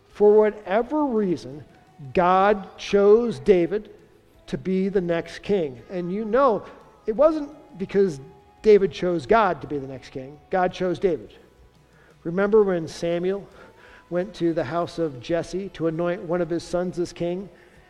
[0.10, 1.63] For whatever reason,
[2.13, 3.91] God chose David
[4.47, 5.81] to be the next king.
[5.89, 6.65] And you know,
[7.05, 8.19] it wasn't because
[8.62, 11.33] David chose God to be the next king, God chose David.
[12.23, 13.47] Remember when Samuel
[14.10, 17.49] went to the house of Jesse to anoint one of his sons as king?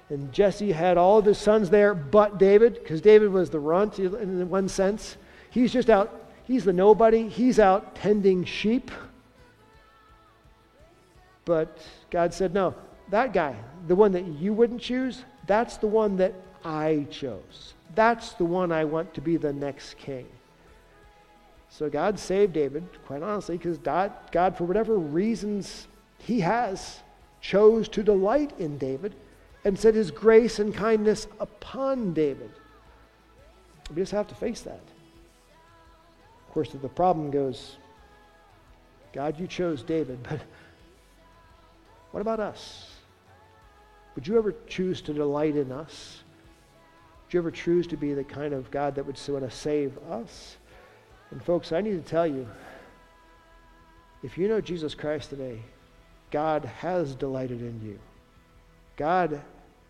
[0.10, 4.00] And Jesse had all of his sons there but David, because David was the runt
[4.00, 5.18] in one sense.
[5.50, 8.92] He's just out, he's the nobody, he's out tending sheep.
[11.46, 12.76] But God said, no,
[13.10, 13.56] that guy,
[13.88, 16.34] the one that you wouldn't choose, that's the one that
[16.68, 17.76] I chose.
[17.96, 20.28] That's the one I want to be the next king.
[21.70, 25.88] So God saved David, quite honestly, because God, for whatever reasons
[26.20, 27.00] he has,
[27.40, 29.16] chose to delight in David
[29.64, 32.52] and set his grace and kindness upon David.
[33.90, 34.82] We just have to face that.
[36.48, 37.78] Of course, the problem goes,
[39.14, 40.42] God, you chose David, but
[42.12, 42.92] what about us?
[44.16, 46.24] Would you ever choose to delight in us?
[47.28, 49.98] Would you ever choose to be the kind of God that would want to save
[50.10, 50.56] us?
[51.32, 52.48] And folks, I need to tell you,
[54.24, 55.60] if you know Jesus Christ today,
[56.32, 58.00] God has delighted in you.
[58.96, 59.42] God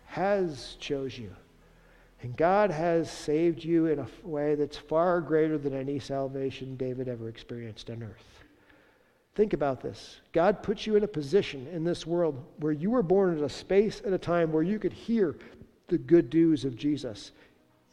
[0.06, 1.30] has chose you.
[2.22, 7.06] And God has saved you in a way that's far greater than any salvation David
[7.06, 8.42] ever experienced on earth.
[9.36, 10.20] Think about this.
[10.32, 13.48] God put you in a position in this world where you were born in a
[13.48, 15.36] space at a time where you could hear
[15.88, 17.32] the good news of Jesus.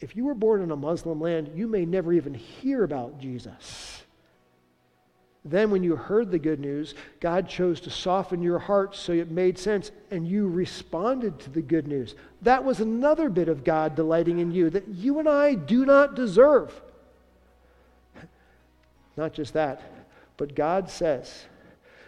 [0.01, 4.03] If you were born in a Muslim land, you may never even hear about Jesus.
[5.47, 9.29] Then, when you heard the good news, God chose to soften your heart so it
[9.29, 12.15] made sense and you responded to the good news.
[12.41, 16.15] That was another bit of God delighting in you that you and I do not
[16.15, 16.73] deserve.
[19.17, 19.83] Not just that,
[20.35, 21.45] but God says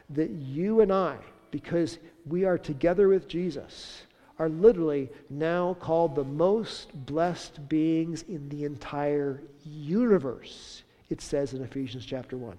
[0.09, 1.17] that you and I,
[1.51, 4.01] because we are together with Jesus,
[4.39, 11.63] are literally now called the most blessed beings in the entire universe, it says in
[11.63, 12.57] Ephesians chapter 1.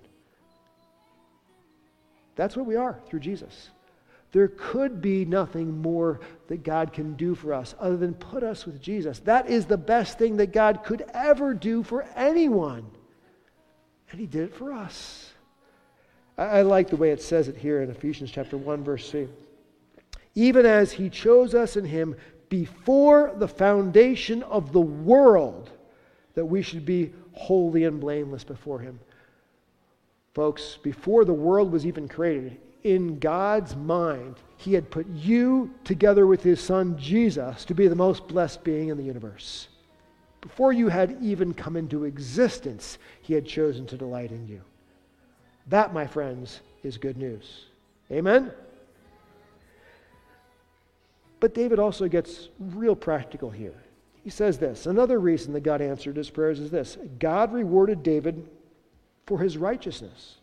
[2.37, 3.71] That's what we are through Jesus.
[4.31, 8.67] There could be nothing more that God can do for us other than put us
[8.67, 9.21] with Jesus.
[9.21, 12.85] That is the best thing that God could ever do for anyone.
[14.11, 15.33] And He did it for us.
[16.37, 19.29] I, I like the way it says it here in Ephesians chapter 1, verse 3.
[20.39, 22.15] Even as He chose us in Him
[22.49, 25.69] before the foundation of the world,
[26.35, 29.01] that we should be holy and blameless before Him.
[30.35, 36.25] Folks, before the world was even created, in God's mind, He had put you together
[36.25, 39.67] with His Son Jesus to be the most blessed being in the universe.
[40.41, 44.61] Before you had even come into existence, He had chosen to delight in you.
[45.67, 47.65] That, my friends, is good news.
[48.13, 48.53] Amen?
[51.41, 53.75] But David also gets real practical here.
[54.23, 58.49] He says this another reason that God answered his prayers is this God rewarded David
[59.27, 60.37] for his righteousness.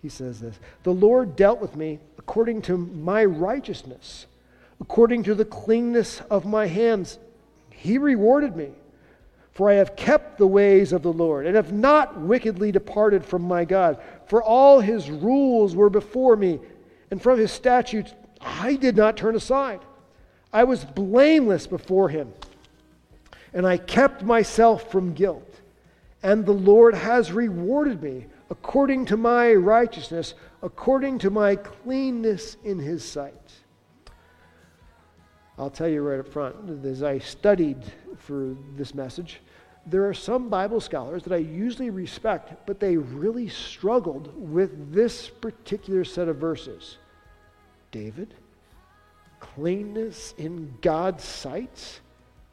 [0.00, 4.26] He says this The Lord dealt with me according to my righteousness,
[4.80, 7.18] according to the cleanness of my hands.
[7.70, 8.70] He rewarded me.
[9.52, 13.42] For I have kept the ways of the Lord, and have not wickedly departed from
[13.42, 14.00] my God.
[14.28, 16.60] For all his rules were before me,
[17.10, 19.80] and from his statutes I did not turn aside.
[20.52, 22.32] I was blameless before him,
[23.52, 25.48] and I kept myself from guilt
[26.22, 32.78] and the Lord has rewarded me according to my righteousness, according to my cleanness in
[32.78, 33.52] his sight.
[35.58, 37.78] I'll tell you right up front, as I studied
[38.16, 39.40] for this message,
[39.86, 45.28] there are some Bible scholars that I usually respect, but they really struggled with this
[45.28, 46.98] particular set of verses.
[47.90, 48.34] David,
[49.40, 52.00] cleanness in God's sight,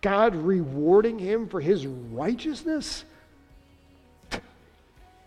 [0.01, 3.05] God rewarding him for his righteousness.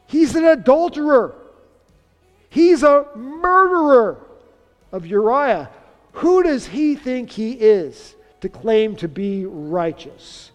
[0.07, 1.35] He's an adulterer.
[2.49, 4.19] He's a murderer
[4.93, 5.71] of Uriah.
[6.13, 10.51] Who does he think he is to claim to be righteous?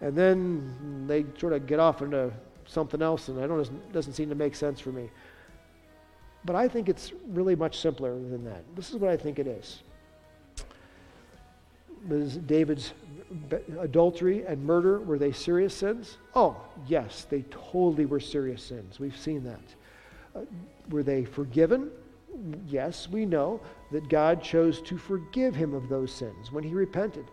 [0.00, 2.32] And then they sort of get off into
[2.66, 5.10] something else, and I don't doesn't seem to make sense for me.
[6.44, 8.64] But I think it's really much simpler than that.
[8.76, 9.82] This is what I think it is.
[12.06, 12.92] Was David's
[13.80, 16.18] adultery and murder, were they serious sins?
[16.34, 19.00] Oh, yes, they totally were serious sins.
[19.00, 19.60] We've seen that.
[20.36, 20.40] Uh,
[20.90, 21.90] were they forgiven?
[22.66, 27.24] Yes, we know that God chose to forgive him of those sins when he repented.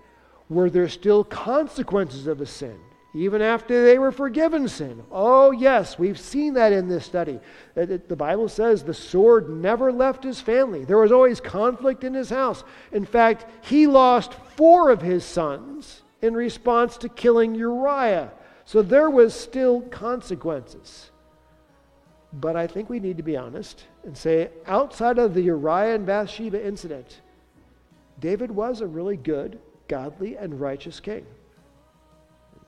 [0.49, 2.79] Were there still consequences of a sin?
[3.13, 5.03] Even after they were forgiven sin.
[5.11, 7.39] Oh, yes, we've seen that in this study.
[7.75, 12.29] The Bible says the sword never left his family, there was always conflict in his
[12.29, 12.63] house.
[12.91, 18.31] In fact, he lost four of his sons in response to killing Uriah.
[18.63, 21.11] So there was still consequences.
[22.31, 26.05] But I think we need to be honest and say outside of the Uriah and
[26.05, 27.19] Bathsheba incident,
[28.19, 29.59] David was a really good,
[29.89, 31.25] godly, and righteous king.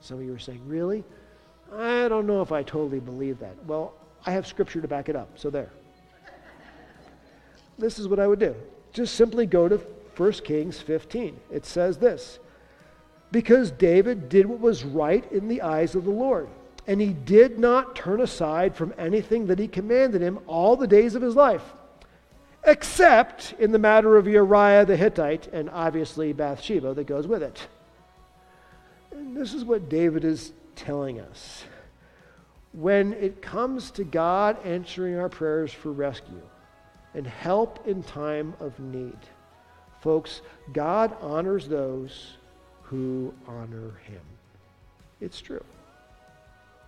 [0.04, 1.02] Some of you are saying, Really?
[1.74, 3.56] I don't know if I totally believe that.
[3.66, 3.94] Well,
[4.26, 5.70] I have scripture to back it up, so there.
[7.78, 8.54] this is what I would do.
[8.92, 9.80] Just simply go to
[10.16, 11.40] 1 Kings 15.
[11.50, 12.38] It says this
[13.32, 16.48] Because David did what was right in the eyes of the Lord,
[16.86, 21.14] and he did not turn aside from anything that he commanded him all the days
[21.14, 21.64] of his life,
[22.62, 27.66] except in the matter of Uriah the Hittite, and obviously Bathsheba that goes with it.
[29.34, 31.64] This is what David is telling us.
[32.74, 36.42] when it comes to God answering our prayers for rescue
[37.14, 39.16] and help in time of need,
[40.00, 42.36] folks, God honors those
[42.82, 44.20] who honor him.
[45.20, 45.64] It's true.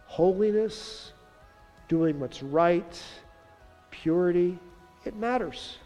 [0.06, 1.12] Holiness,
[1.88, 3.02] doing what's right,
[3.90, 4.58] purity,
[5.04, 5.78] it matters.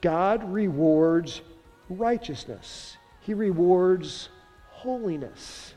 [0.00, 1.40] God rewards
[1.90, 2.96] righteousness.
[3.22, 4.28] He rewards
[4.78, 5.74] holiness.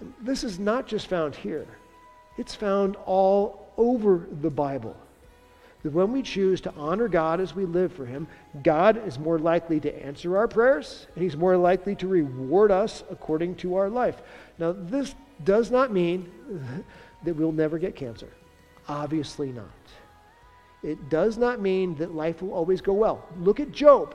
[0.00, 1.66] And this is not just found here,
[2.38, 4.96] it's found all over the Bible.
[5.82, 8.26] That when we choose to honor God as we live for Him,
[8.62, 13.04] God is more likely to answer our prayers, and He's more likely to reward us
[13.10, 14.22] according to our life.
[14.58, 15.14] Now, this
[15.44, 16.32] does not mean
[17.24, 18.28] that we'll never get cancer.
[18.88, 19.70] Obviously not.
[20.82, 23.24] It does not mean that life will always go well.
[23.40, 24.14] Look at Job.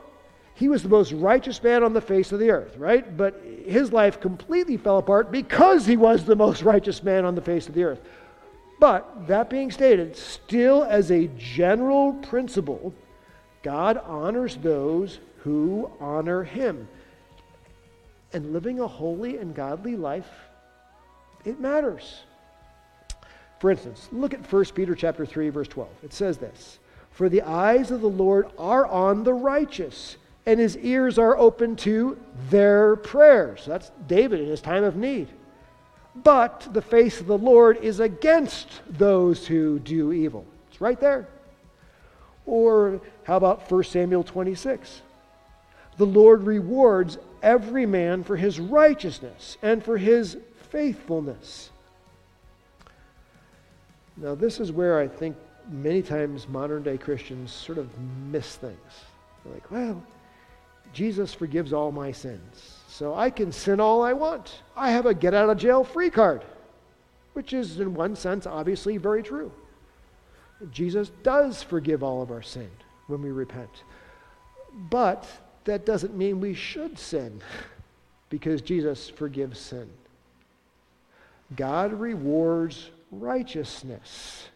[0.53, 3.17] He was the most righteous man on the face of the earth, right?
[3.17, 7.41] But his life completely fell apart because he was the most righteous man on the
[7.41, 8.01] face of the earth.
[8.79, 12.93] But that being stated, still as a general principle,
[13.61, 16.87] God honors those who honor him.
[18.33, 20.29] And living a holy and godly life,
[21.45, 22.21] it matters.
[23.59, 25.89] For instance, look at 1 Peter chapter 3 verse 12.
[26.03, 26.79] It says this,
[27.11, 31.75] "For the eyes of the Lord are on the righteous, and his ears are open
[31.77, 32.17] to
[32.49, 35.27] their prayers." That's David in his time of need.
[36.15, 40.45] But the face of the Lord is against those who do evil.
[40.69, 41.27] It's right there.
[42.45, 45.01] Or how about 1 Samuel 26?
[45.97, 50.37] The Lord rewards every man for his righteousness and for his
[50.69, 51.69] faithfulness.
[54.17, 55.37] Now, this is where I think
[55.69, 57.87] many times modern day Christians sort of
[58.31, 59.05] miss things.
[59.43, 60.03] They're like, well,
[60.93, 64.61] Jesus forgives all my sins, so I can sin all I want.
[64.75, 66.43] I have a get out of jail free card,
[67.33, 69.51] which is, in one sense, obviously very true.
[70.71, 72.69] Jesus does forgive all of our sin
[73.07, 73.83] when we repent.
[74.89, 75.25] But
[75.65, 77.41] that doesn't mean we should sin
[78.29, 79.89] because Jesus forgives sin.
[81.55, 84.47] God rewards righteousness.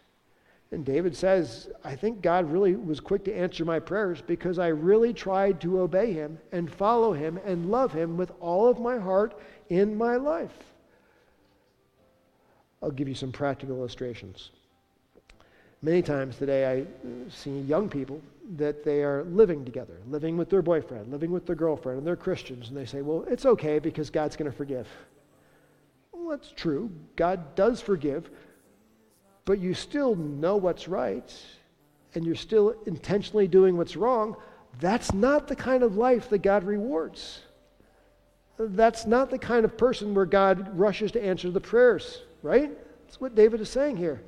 [0.72, 4.68] And David says, I think God really was quick to answer my prayers because I
[4.68, 8.98] really tried to obey him and follow him and love him with all of my
[8.98, 9.38] heart
[9.68, 10.56] in my life.
[12.82, 14.50] I'll give you some practical illustrations.
[15.82, 18.20] Many times today, I see young people
[18.56, 22.16] that they are living together, living with their boyfriend, living with their girlfriend, and they're
[22.16, 24.88] Christians, and they say, Well, it's okay because God's going to forgive.
[26.12, 26.90] Well, that's true.
[27.14, 28.30] God does forgive,
[29.46, 31.34] but you still know what's right
[32.14, 34.36] and you're still intentionally doing what's wrong,
[34.80, 37.40] that's not the kind of life that God rewards.
[38.58, 42.70] That's not the kind of person where God rushes to answer the prayers, right?
[43.06, 44.22] That's what David is saying here.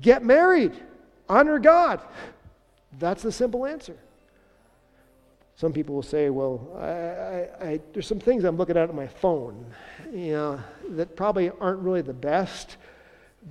[0.00, 0.72] Get married,
[1.28, 2.00] honor God.
[2.98, 3.96] That's the simple answer.
[5.56, 8.96] Some people will say, well, I, I, I, there's some things I'm looking at on
[8.96, 9.66] my phone,
[10.10, 10.60] you know,
[10.90, 12.76] that probably aren't really the best.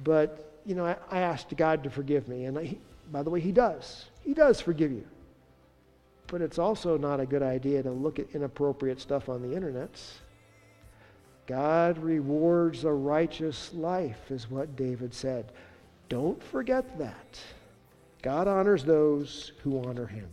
[0.03, 2.45] But, you know, I, I asked God to forgive me.
[2.45, 2.77] And I,
[3.11, 4.05] by the way, He does.
[4.23, 5.05] He does forgive you.
[6.27, 9.99] But it's also not a good idea to look at inappropriate stuff on the internet.
[11.47, 15.51] God rewards a righteous life, is what David said.
[16.07, 17.39] Don't forget that.
[18.21, 20.27] God honors those who honor him.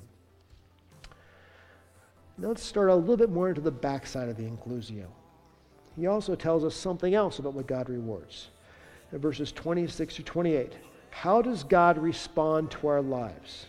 [2.37, 5.07] Now let's start a little bit more into the backside of the inclusio.
[5.97, 8.49] He also tells us something else about what God rewards
[9.13, 10.73] verses 26 to 28.
[11.11, 13.67] How does God respond to our lives?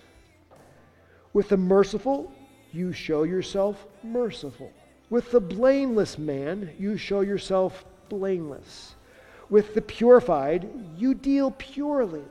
[1.33, 2.31] With the merciful,
[2.73, 4.71] you show yourself merciful.
[5.09, 8.95] With the blameless man, you show yourself blameless.
[9.49, 10.67] With the purified,
[10.97, 12.23] you deal purely.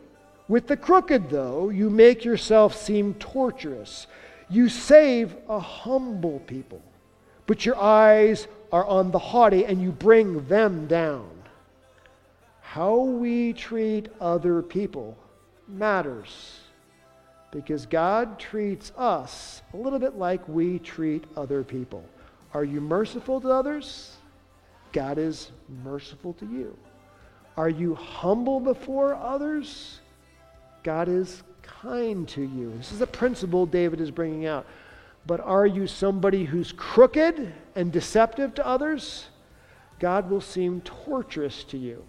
[0.48, 4.06] With the crooked, though, you make yourself seem torturous.
[4.50, 6.82] You save a humble people,
[7.46, 11.35] but your eyes are on the haughty and you bring them down
[12.76, 15.16] how we treat other people
[15.66, 16.60] matters
[17.50, 22.04] because God treats us a little bit like we treat other people.
[22.52, 24.18] Are you merciful to others?
[24.92, 25.52] God is
[25.82, 26.76] merciful to you.
[27.56, 30.00] Are you humble before others?
[30.82, 32.74] God is kind to you.
[32.76, 34.66] This is a principle David is bringing out.
[35.26, 39.28] But are you somebody who's crooked and deceptive to others?
[39.98, 42.04] God will seem torturous to you.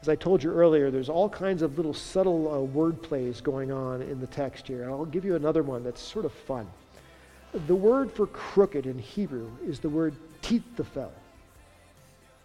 [0.00, 3.72] As I told you earlier, there's all kinds of little subtle uh, word plays going
[3.72, 4.82] on in the text here.
[4.82, 6.68] And I'll give you another one that's sort of fun.
[7.66, 11.10] The word for crooked in Hebrew is the word tithafel.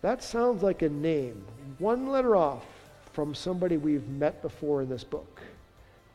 [0.02, 1.44] That sounds like a name,
[1.78, 2.66] one letter off
[3.14, 5.42] from somebody we've met before in this book.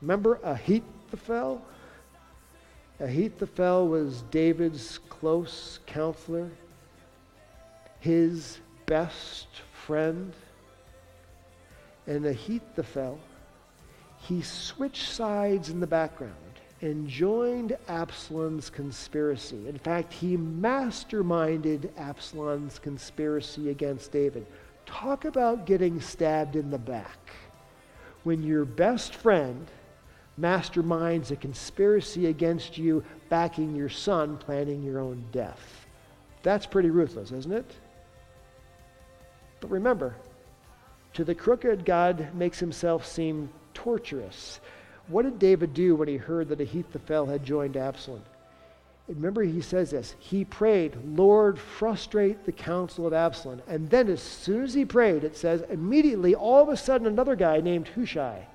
[0.02, 1.62] Remember Ahithophel?
[3.00, 6.50] Ahithophel was David's close counselor,
[8.00, 9.46] his best
[9.86, 10.32] friend.
[12.08, 13.18] And the heat the fell,
[14.16, 16.34] he switched sides in the background
[16.80, 19.68] and joined Absalom's conspiracy.
[19.68, 24.46] In fact, he masterminded Absalom's conspiracy against David.
[24.86, 27.30] Talk about getting stabbed in the back.
[28.24, 29.66] When your best friend
[30.40, 35.86] masterminds a conspiracy against you, backing your son, planning your own death.
[36.42, 37.70] That's pretty ruthless, isn't it?
[39.60, 40.14] But remember,
[41.18, 44.60] to the crooked, God makes himself seem torturous.
[45.08, 48.22] What did David do when he heard that Ahithophel had joined Absalom?
[49.08, 50.14] Remember, he says this.
[50.20, 53.62] He prayed, Lord, frustrate the counsel of Absalom.
[53.66, 57.34] And then, as soon as he prayed, it says, immediately, all of a sudden, another
[57.34, 58.46] guy named Hushai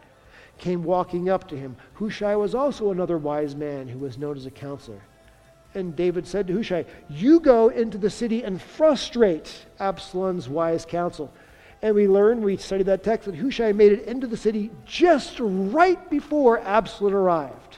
[0.58, 1.76] came walking up to him.
[1.96, 5.02] Hushai was also another wise man who was known as a counselor.
[5.74, 11.34] And David said to Hushai, You go into the city and frustrate Absalom's wise counsel.
[11.84, 15.38] And we learned, we studied that text, that Hushai made it into the city just
[15.42, 17.78] right before Absalom arrived.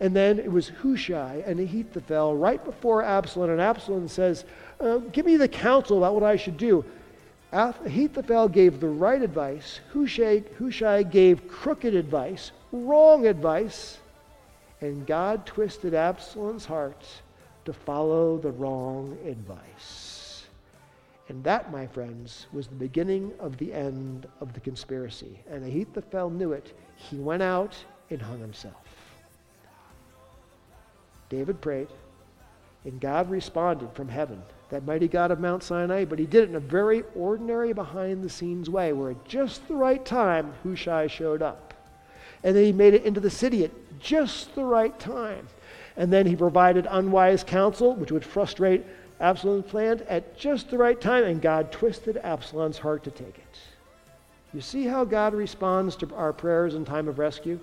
[0.00, 3.50] And then it was Hushai and Ahithophel right before Absalom.
[3.50, 4.44] And Absalom says,
[4.80, 6.84] uh, Give me the counsel about what I should do.
[7.52, 9.78] Ahithophel gave the right advice.
[9.92, 13.98] Hushai, Hushai gave crooked advice, wrong advice.
[14.80, 17.06] And God twisted Absalom's heart
[17.66, 20.23] to follow the wrong advice.
[21.28, 25.40] And that, my friends, was the beginning of the end of the conspiracy.
[25.50, 26.76] And Ahithophel knew it.
[26.96, 27.74] He went out
[28.10, 28.74] and hung himself.
[31.30, 31.88] David prayed,
[32.84, 36.48] and God responded from heaven, that mighty God of Mount Sinai, but he did it
[36.50, 41.06] in a very ordinary, behind the scenes way, where at just the right time, Hushai
[41.06, 41.72] showed up.
[42.42, 45.48] And then he made it into the city at just the right time.
[45.96, 48.84] And then he provided unwise counsel, which would frustrate
[49.24, 53.58] Absalom's planned at just the right time, and God twisted Absalom's heart to take it.
[54.52, 57.58] You see how God responds to our prayers in time of rescue?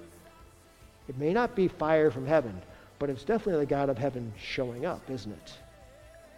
[1.07, 2.59] It may not be fire from heaven,
[2.97, 5.53] but it's definitely the God of heaven showing up, isn't it?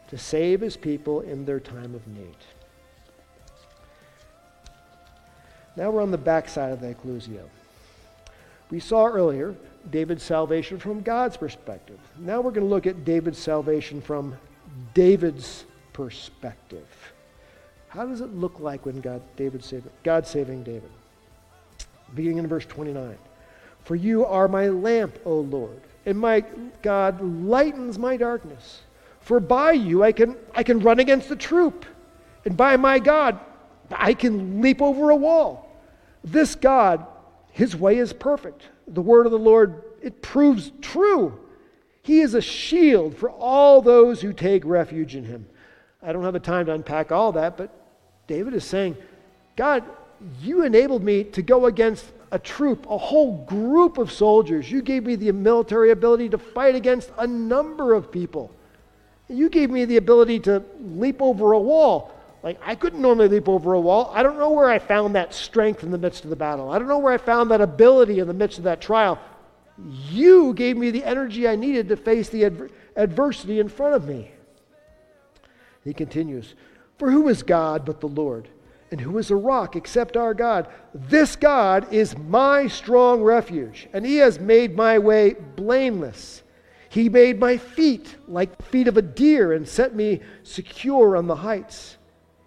[0.10, 2.36] To save his people in their time of need.
[5.78, 7.46] Now we're on the backside of the inclusio.
[8.70, 9.56] We saw earlier
[9.90, 12.00] David's salvation from God's perspective.
[12.20, 14.36] Now we're going to look at David's salvation from
[14.94, 16.88] David's perspective.
[17.90, 20.90] How does it look like when God, David saved, God saving David?
[22.16, 23.18] Beginning in verse 29.
[23.84, 26.44] For you are my lamp, O Lord and my
[26.82, 28.82] God lightens my darkness.
[29.22, 31.86] For by you I can, I can run against the troop,
[32.46, 33.40] and by my God
[33.92, 35.70] I can leap over a wall.
[36.24, 37.06] This God,
[37.52, 38.68] his way is perfect.
[38.88, 41.40] The word of the Lord, it proves true.
[42.04, 45.48] He is a shield for all those who take refuge in him.
[46.02, 47.74] I don't have the time to unpack all that, but
[48.28, 48.98] David is saying,
[49.56, 49.84] God,
[50.42, 54.70] you enabled me to go against a troop, a whole group of soldiers.
[54.70, 58.52] You gave me the military ability to fight against a number of people.
[59.30, 62.12] You gave me the ability to leap over a wall.
[62.42, 64.12] Like, I couldn't normally leap over a wall.
[64.14, 66.70] I don't know where I found that strength in the midst of the battle.
[66.70, 69.20] I don't know where I found that ability in the midst of that trial.
[69.78, 74.08] You gave me the energy I needed to face the adver- adversity in front of
[74.08, 74.32] me.
[75.84, 76.56] He continues,
[76.98, 78.50] For who is God but the Lord?
[78.92, 80.68] And who is a rock except our God?
[80.94, 86.44] This God is my strong refuge, and he has made my way blameless.
[86.90, 91.26] He made my feet like the feet of a deer and set me secure on
[91.26, 91.98] the heights.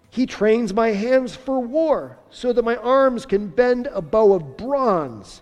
[0.09, 4.55] He trains my hands for war so that my arms can bend a bow of
[4.55, 5.41] bronze.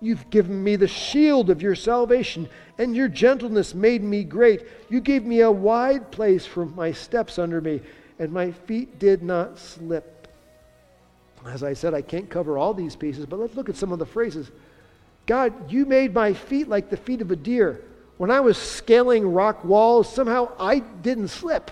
[0.00, 2.48] You've given me the shield of your salvation,
[2.78, 4.66] and your gentleness made me great.
[4.88, 7.82] You gave me a wide place for my steps under me,
[8.18, 10.28] and my feet did not slip.
[11.46, 13.98] As I said, I can't cover all these pieces, but let's look at some of
[13.98, 14.50] the phrases.
[15.26, 17.82] God, you made my feet like the feet of a deer.
[18.16, 21.70] When I was scaling rock walls, somehow I didn't slip.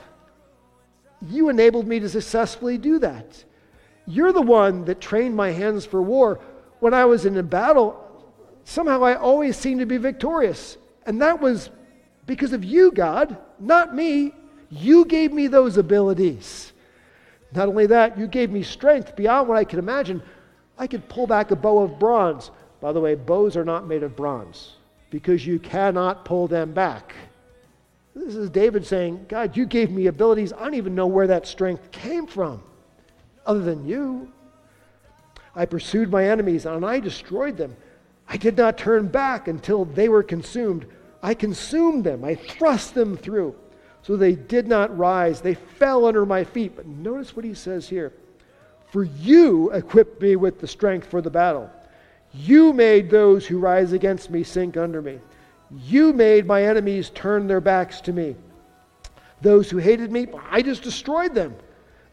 [1.27, 3.45] You enabled me to successfully do that.
[4.07, 6.41] You're the one that trained my hands for war.
[6.81, 8.03] When I was in a battle,
[8.69, 10.77] somehow I always seemed to be victorious.
[11.07, 11.71] And that was
[12.27, 14.35] because of you, God, not me.
[14.71, 16.73] You gave me those abilities.
[17.55, 20.23] Not only that, you gave me strength beyond what I could imagine.
[20.77, 22.51] I could pull back a bow of bronze.
[22.83, 24.75] By the way, bows are not made of bronze
[25.09, 27.15] because you cannot pull them back.
[28.15, 30.53] This is David saying, God, you gave me abilities.
[30.53, 32.63] I don't even know where that strength came from,
[33.47, 34.31] other than you.
[35.57, 37.75] I pursued my enemies and I destroyed them.
[38.29, 40.87] I did not turn back until they were consumed.
[41.23, 43.55] I consumed them, I thrust them through.
[44.03, 45.41] So they did not rise.
[45.41, 46.77] They fell under my feet.
[46.77, 48.13] But notice what he says here
[48.91, 51.71] For you equipped me with the strength for the battle.
[52.33, 55.19] You made those who rise against me sink under me.
[55.83, 58.37] You made my enemies turn their backs to me.
[59.41, 61.55] Those who hated me, I just destroyed them.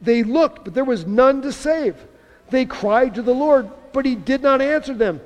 [0.02, 1.96] They looked, but there was none to save.
[2.50, 5.22] They cried to the Lord, but he did not answer them.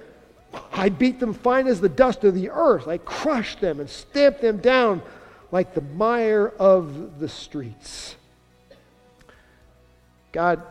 [0.72, 2.88] I beat them fine as the dust of the earth.
[2.88, 5.02] I crushed them and stamped them down
[5.52, 8.16] like the mire of the streets.
[10.32, 10.62] God,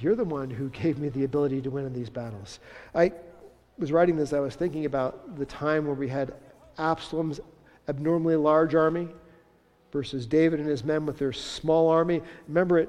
[0.00, 2.60] you're the one who gave me the ability to win in these battles.
[2.94, 3.12] I
[3.78, 6.34] was writing this, I was thinking about the time where we had
[6.78, 7.40] Absalom's
[7.88, 9.08] abnormally large army
[9.92, 12.22] versus David and his men with their small army.
[12.46, 12.88] Remember it,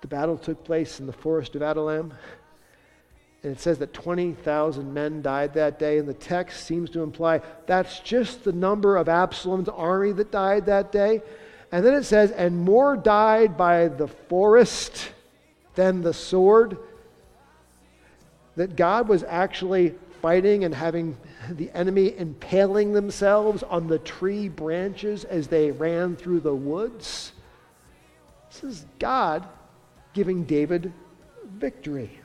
[0.00, 2.12] the battle took place in the forest of Adullam.
[3.42, 7.40] And it says that 20,000 men died that day, and the text seems to imply
[7.66, 11.22] that's just the number of Absalom's army that died that day.
[11.70, 15.12] And then it says, and more died by the forest
[15.74, 16.78] than the sword.
[18.56, 21.16] That God was actually fighting and having
[21.50, 27.32] the enemy impaling themselves on the tree branches as they ran through the woods.
[28.50, 29.46] This is God
[30.12, 30.92] giving David
[31.44, 32.18] victory.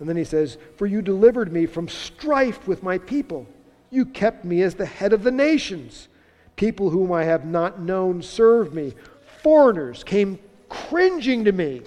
[0.00, 3.46] And then he says, For you delivered me from strife with my people.
[3.90, 6.08] You kept me as the head of the nations.
[6.56, 8.94] People whom I have not known served me.
[9.42, 10.38] Foreigners came
[10.68, 11.82] cringing to me.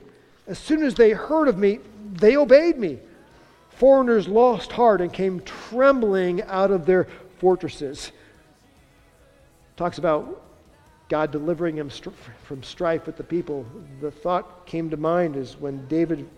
[0.48, 1.80] As soon as they heard of me,
[2.14, 3.00] they obeyed me.
[3.72, 7.08] Foreigners lost heart and came trembling out of their
[7.40, 8.12] fortresses.
[9.76, 10.44] Talks about
[11.10, 11.90] God delivering him
[12.44, 13.66] from strife with the people.
[14.02, 16.30] The thought came to mind is when David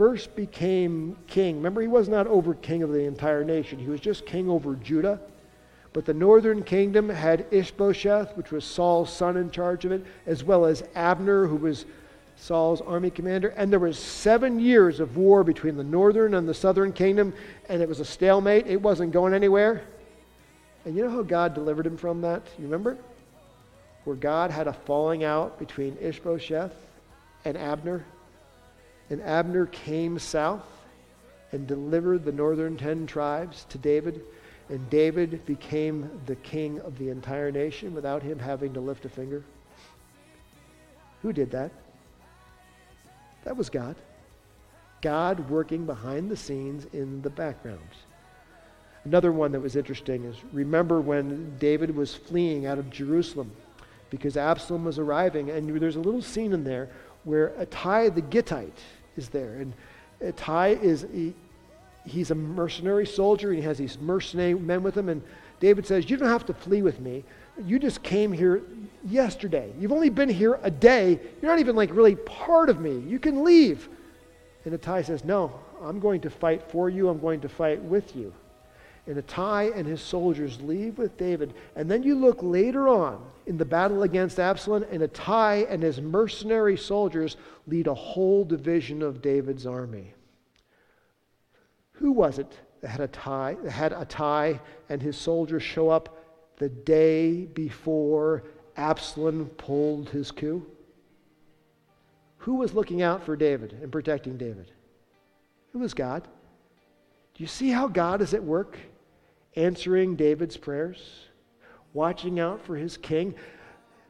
[0.00, 4.00] first became king, remember, he was not over king of the entire nation, he was
[4.00, 5.20] just king over Judah.
[5.92, 10.42] But the northern kingdom had Ishbosheth, which was Saul's son, in charge of it, as
[10.42, 11.84] well as Abner, who was
[12.36, 13.48] Saul's army commander.
[13.48, 17.34] And there was seven years of war between the northern and the southern kingdom,
[17.68, 18.66] and it was a stalemate.
[18.68, 19.82] It wasn't going anywhere.
[20.86, 22.40] And you know how God delivered him from that?
[22.58, 22.96] You remember?
[24.04, 26.72] Where God had a falling out between Ishbosheth
[27.44, 28.02] and Abner
[29.10, 30.64] and Abner came south
[31.52, 34.22] and delivered the northern ten tribes to David.
[34.68, 39.08] And David became the king of the entire nation without him having to lift a
[39.08, 39.42] finger.
[41.22, 41.72] Who did that?
[43.44, 43.96] That was God.
[45.02, 47.80] God working behind the scenes in the background.
[49.04, 53.50] Another one that was interesting is remember when David was fleeing out of Jerusalem
[54.10, 56.90] because Absalom was arriving, and there's a little scene in there
[57.24, 58.78] where Ittai the Gittite,
[59.16, 59.54] is there.
[59.54, 59.72] And
[60.22, 61.34] uh, Ittai is, he,
[62.04, 65.08] he's a mercenary soldier, and he has these mercenary men with him.
[65.08, 65.22] And
[65.60, 67.24] David says, You don't have to flee with me.
[67.64, 68.62] You just came here
[69.04, 69.72] yesterday.
[69.78, 71.20] You've only been here a day.
[71.40, 72.98] You're not even like really part of me.
[73.00, 73.88] You can leave.
[74.64, 75.52] And Ittai says, No,
[75.82, 77.08] I'm going to fight for you.
[77.08, 78.32] I'm going to fight with you.
[79.06, 81.54] And Ittai and his soldiers leave with David.
[81.74, 86.00] And then you look later on in the battle against Absalom, and Ittai and his
[86.00, 87.36] mercenary soldiers
[87.66, 90.14] lead a whole division of David's army.
[91.92, 96.16] Who was it that had Ittai, that had Ittai and his soldiers show up
[96.56, 98.44] the day before
[98.76, 100.64] Absalom pulled his coup?
[102.38, 104.70] Who was looking out for David and protecting David?
[105.74, 106.26] It was God.
[107.40, 108.76] You see how God is at work
[109.56, 111.24] answering David's prayers,
[111.94, 113.34] watching out for his king?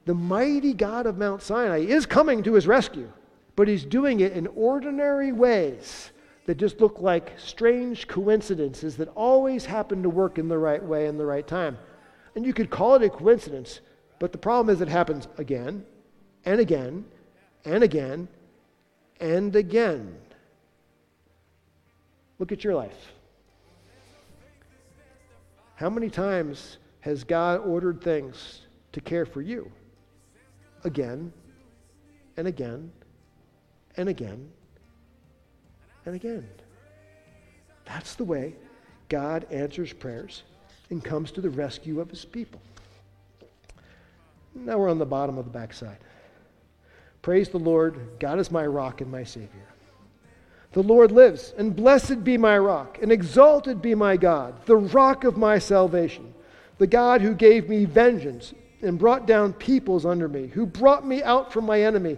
[0.05, 3.09] The mighty God of Mount Sinai is coming to his rescue,
[3.55, 6.11] but he's doing it in ordinary ways
[6.47, 11.07] that just look like strange coincidences that always happen to work in the right way
[11.07, 11.79] in the right time.
[12.35, 13.81] And you could call it a coincidence,
[14.19, 15.87] but the problem is it happens again
[16.45, 17.05] and again
[17.65, 18.27] and again
[19.21, 20.17] and again.
[22.41, 23.13] Look at your life.
[25.81, 29.73] How many times has God ordered things to care for you?
[30.85, 31.33] Again
[32.37, 32.93] and again
[33.97, 34.47] and again
[36.05, 36.47] and again.
[37.87, 38.57] That's the way
[39.09, 40.43] God answers prayers
[40.91, 42.61] and comes to the rescue of his people.
[44.55, 45.97] Now we're on the bottom of the backside.
[47.23, 47.99] Praise the Lord.
[48.19, 49.70] God is my rock and my Savior.
[50.73, 55.25] The Lord lives, and blessed be my rock, and exalted be my God, the rock
[55.25, 56.33] of my salvation.
[56.81, 61.23] the God who gave me vengeance and brought down peoples under me, who brought me
[61.23, 62.17] out from my enemy.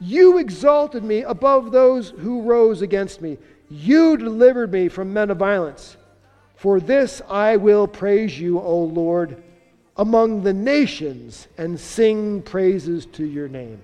[0.00, 3.38] You exalted me above those who rose against me.
[3.68, 5.96] You delivered me from men of violence.
[6.54, 9.42] For this I will praise you, O Lord,
[9.96, 13.82] among the nations and sing praises to your name.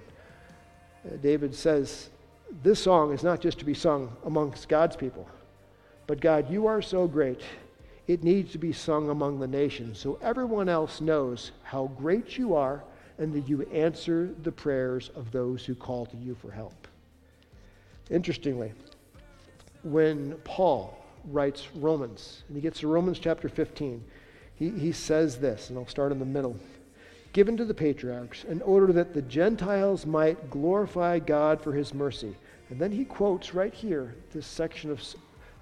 [1.05, 2.09] Uh, David says,
[2.63, 5.29] This song is not just to be sung amongst God's people,
[6.07, 7.41] but God, you are so great.
[8.07, 12.55] It needs to be sung among the nations so everyone else knows how great you
[12.55, 12.83] are
[13.19, 16.89] and that you answer the prayers of those who call to you for help.
[18.11, 18.73] Interestingly,
[19.83, 24.03] when Paul writes Romans, and he gets to Romans chapter 15,
[24.57, 26.59] he, he says this, and I'll start in the middle.
[27.33, 32.37] Given to the patriarchs in order that the Gentiles might glorify God for his mercy.
[32.71, 35.03] And then he quotes right here this section of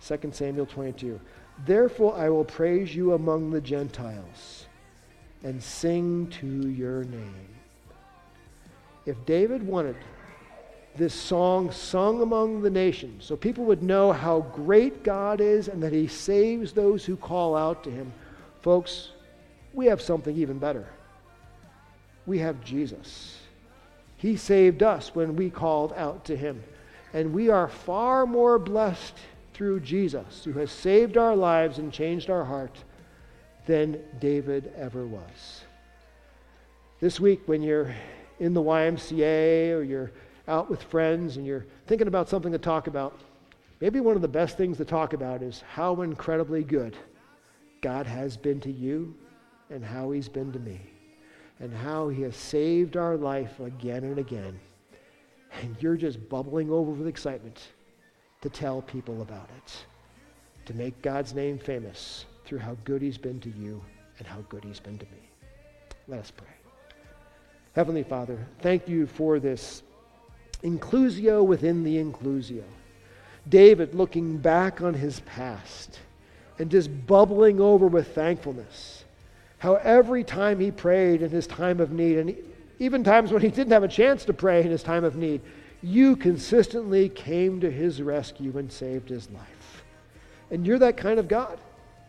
[0.07, 1.21] 2 Samuel 22.
[1.67, 4.67] Therefore I will praise you among the Gentiles
[5.43, 7.49] and sing to your name.
[9.07, 9.97] If David wanted
[10.97, 15.83] this song sung among the nations so people would know how great God is and
[15.83, 18.13] that he saves those who call out to him,
[18.63, 19.11] folks,
[19.73, 20.87] we have something even better.
[22.29, 23.39] We have Jesus.
[24.19, 26.63] He saved us when we called out to him.
[27.15, 29.15] And we are far more blessed
[29.55, 32.85] through Jesus, who has saved our lives and changed our heart,
[33.65, 35.63] than David ever was.
[37.01, 37.95] This week, when you're
[38.39, 40.13] in the YMCA or you're
[40.47, 43.19] out with friends and you're thinking about something to talk about,
[43.81, 46.95] maybe one of the best things to talk about is how incredibly good
[47.81, 49.15] God has been to you
[49.71, 50.79] and how He's been to me
[51.61, 54.59] and how He has saved our life again and again.
[55.63, 57.69] And you're just bubbling over with excitement
[58.43, 59.85] to tell people about it,
[60.67, 63.83] to make God's name famous through how good He's been to you
[64.19, 65.31] and how good He's been to me.
[66.07, 66.47] Let us pray.
[67.75, 69.83] Heavenly Father, thank you for this
[70.63, 72.65] inclusio within the inclusio.
[73.49, 75.99] David looking back on his past
[76.59, 79.05] and just bubbling over with thankfulness.
[79.59, 82.37] How every time he prayed in his time of need, and
[82.79, 85.41] even times when he didn't have a chance to pray in his time of need,
[85.83, 89.85] you consistently came to his rescue and saved his life.
[90.51, 91.59] And you're that kind of God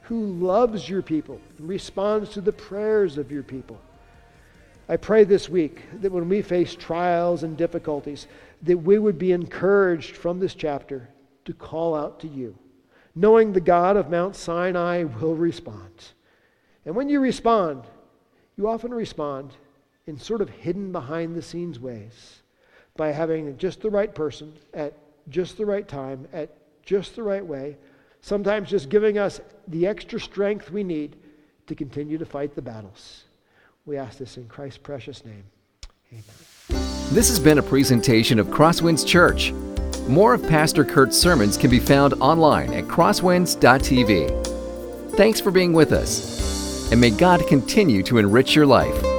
[0.04, 3.80] who loves your people and responds to the prayers of your people.
[4.88, 8.26] I pray this week that when we face trials and difficulties,
[8.64, 11.10] that we would be encouraged from this chapter
[11.45, 12.56] to call out to you,
[13.14, 16.14] knowing the God of Mount Sinai will respond.
[16.86, 17.84] And when you respond,
[18.58, 19.54] you often respond
[20.08, 22.42] in sort of hidden behind the scenes ways
[22.98, 24.94] by having just the right person at
[25.30, 26.50] just the right time, at
[26.84, 27.78] just the right way,
[28.22, 31.16] sometimes just giving us the extra strength we need
[31.68, 33.24] to continue to fight the battles.
[33.86, 35.44] We ask this in Christ's precious name.
[36.12, 36.24] Amen.
[37.12, 39.52] This has been a presentation of Crosswinds Church.
[40.08, 45.16] More of Pastor Kurt's sermons can be found online at crosswinds.tv.
[45.16, 46.59] Thanks for being with us,
[46.92, 49.19] and may God continue to enrich your life.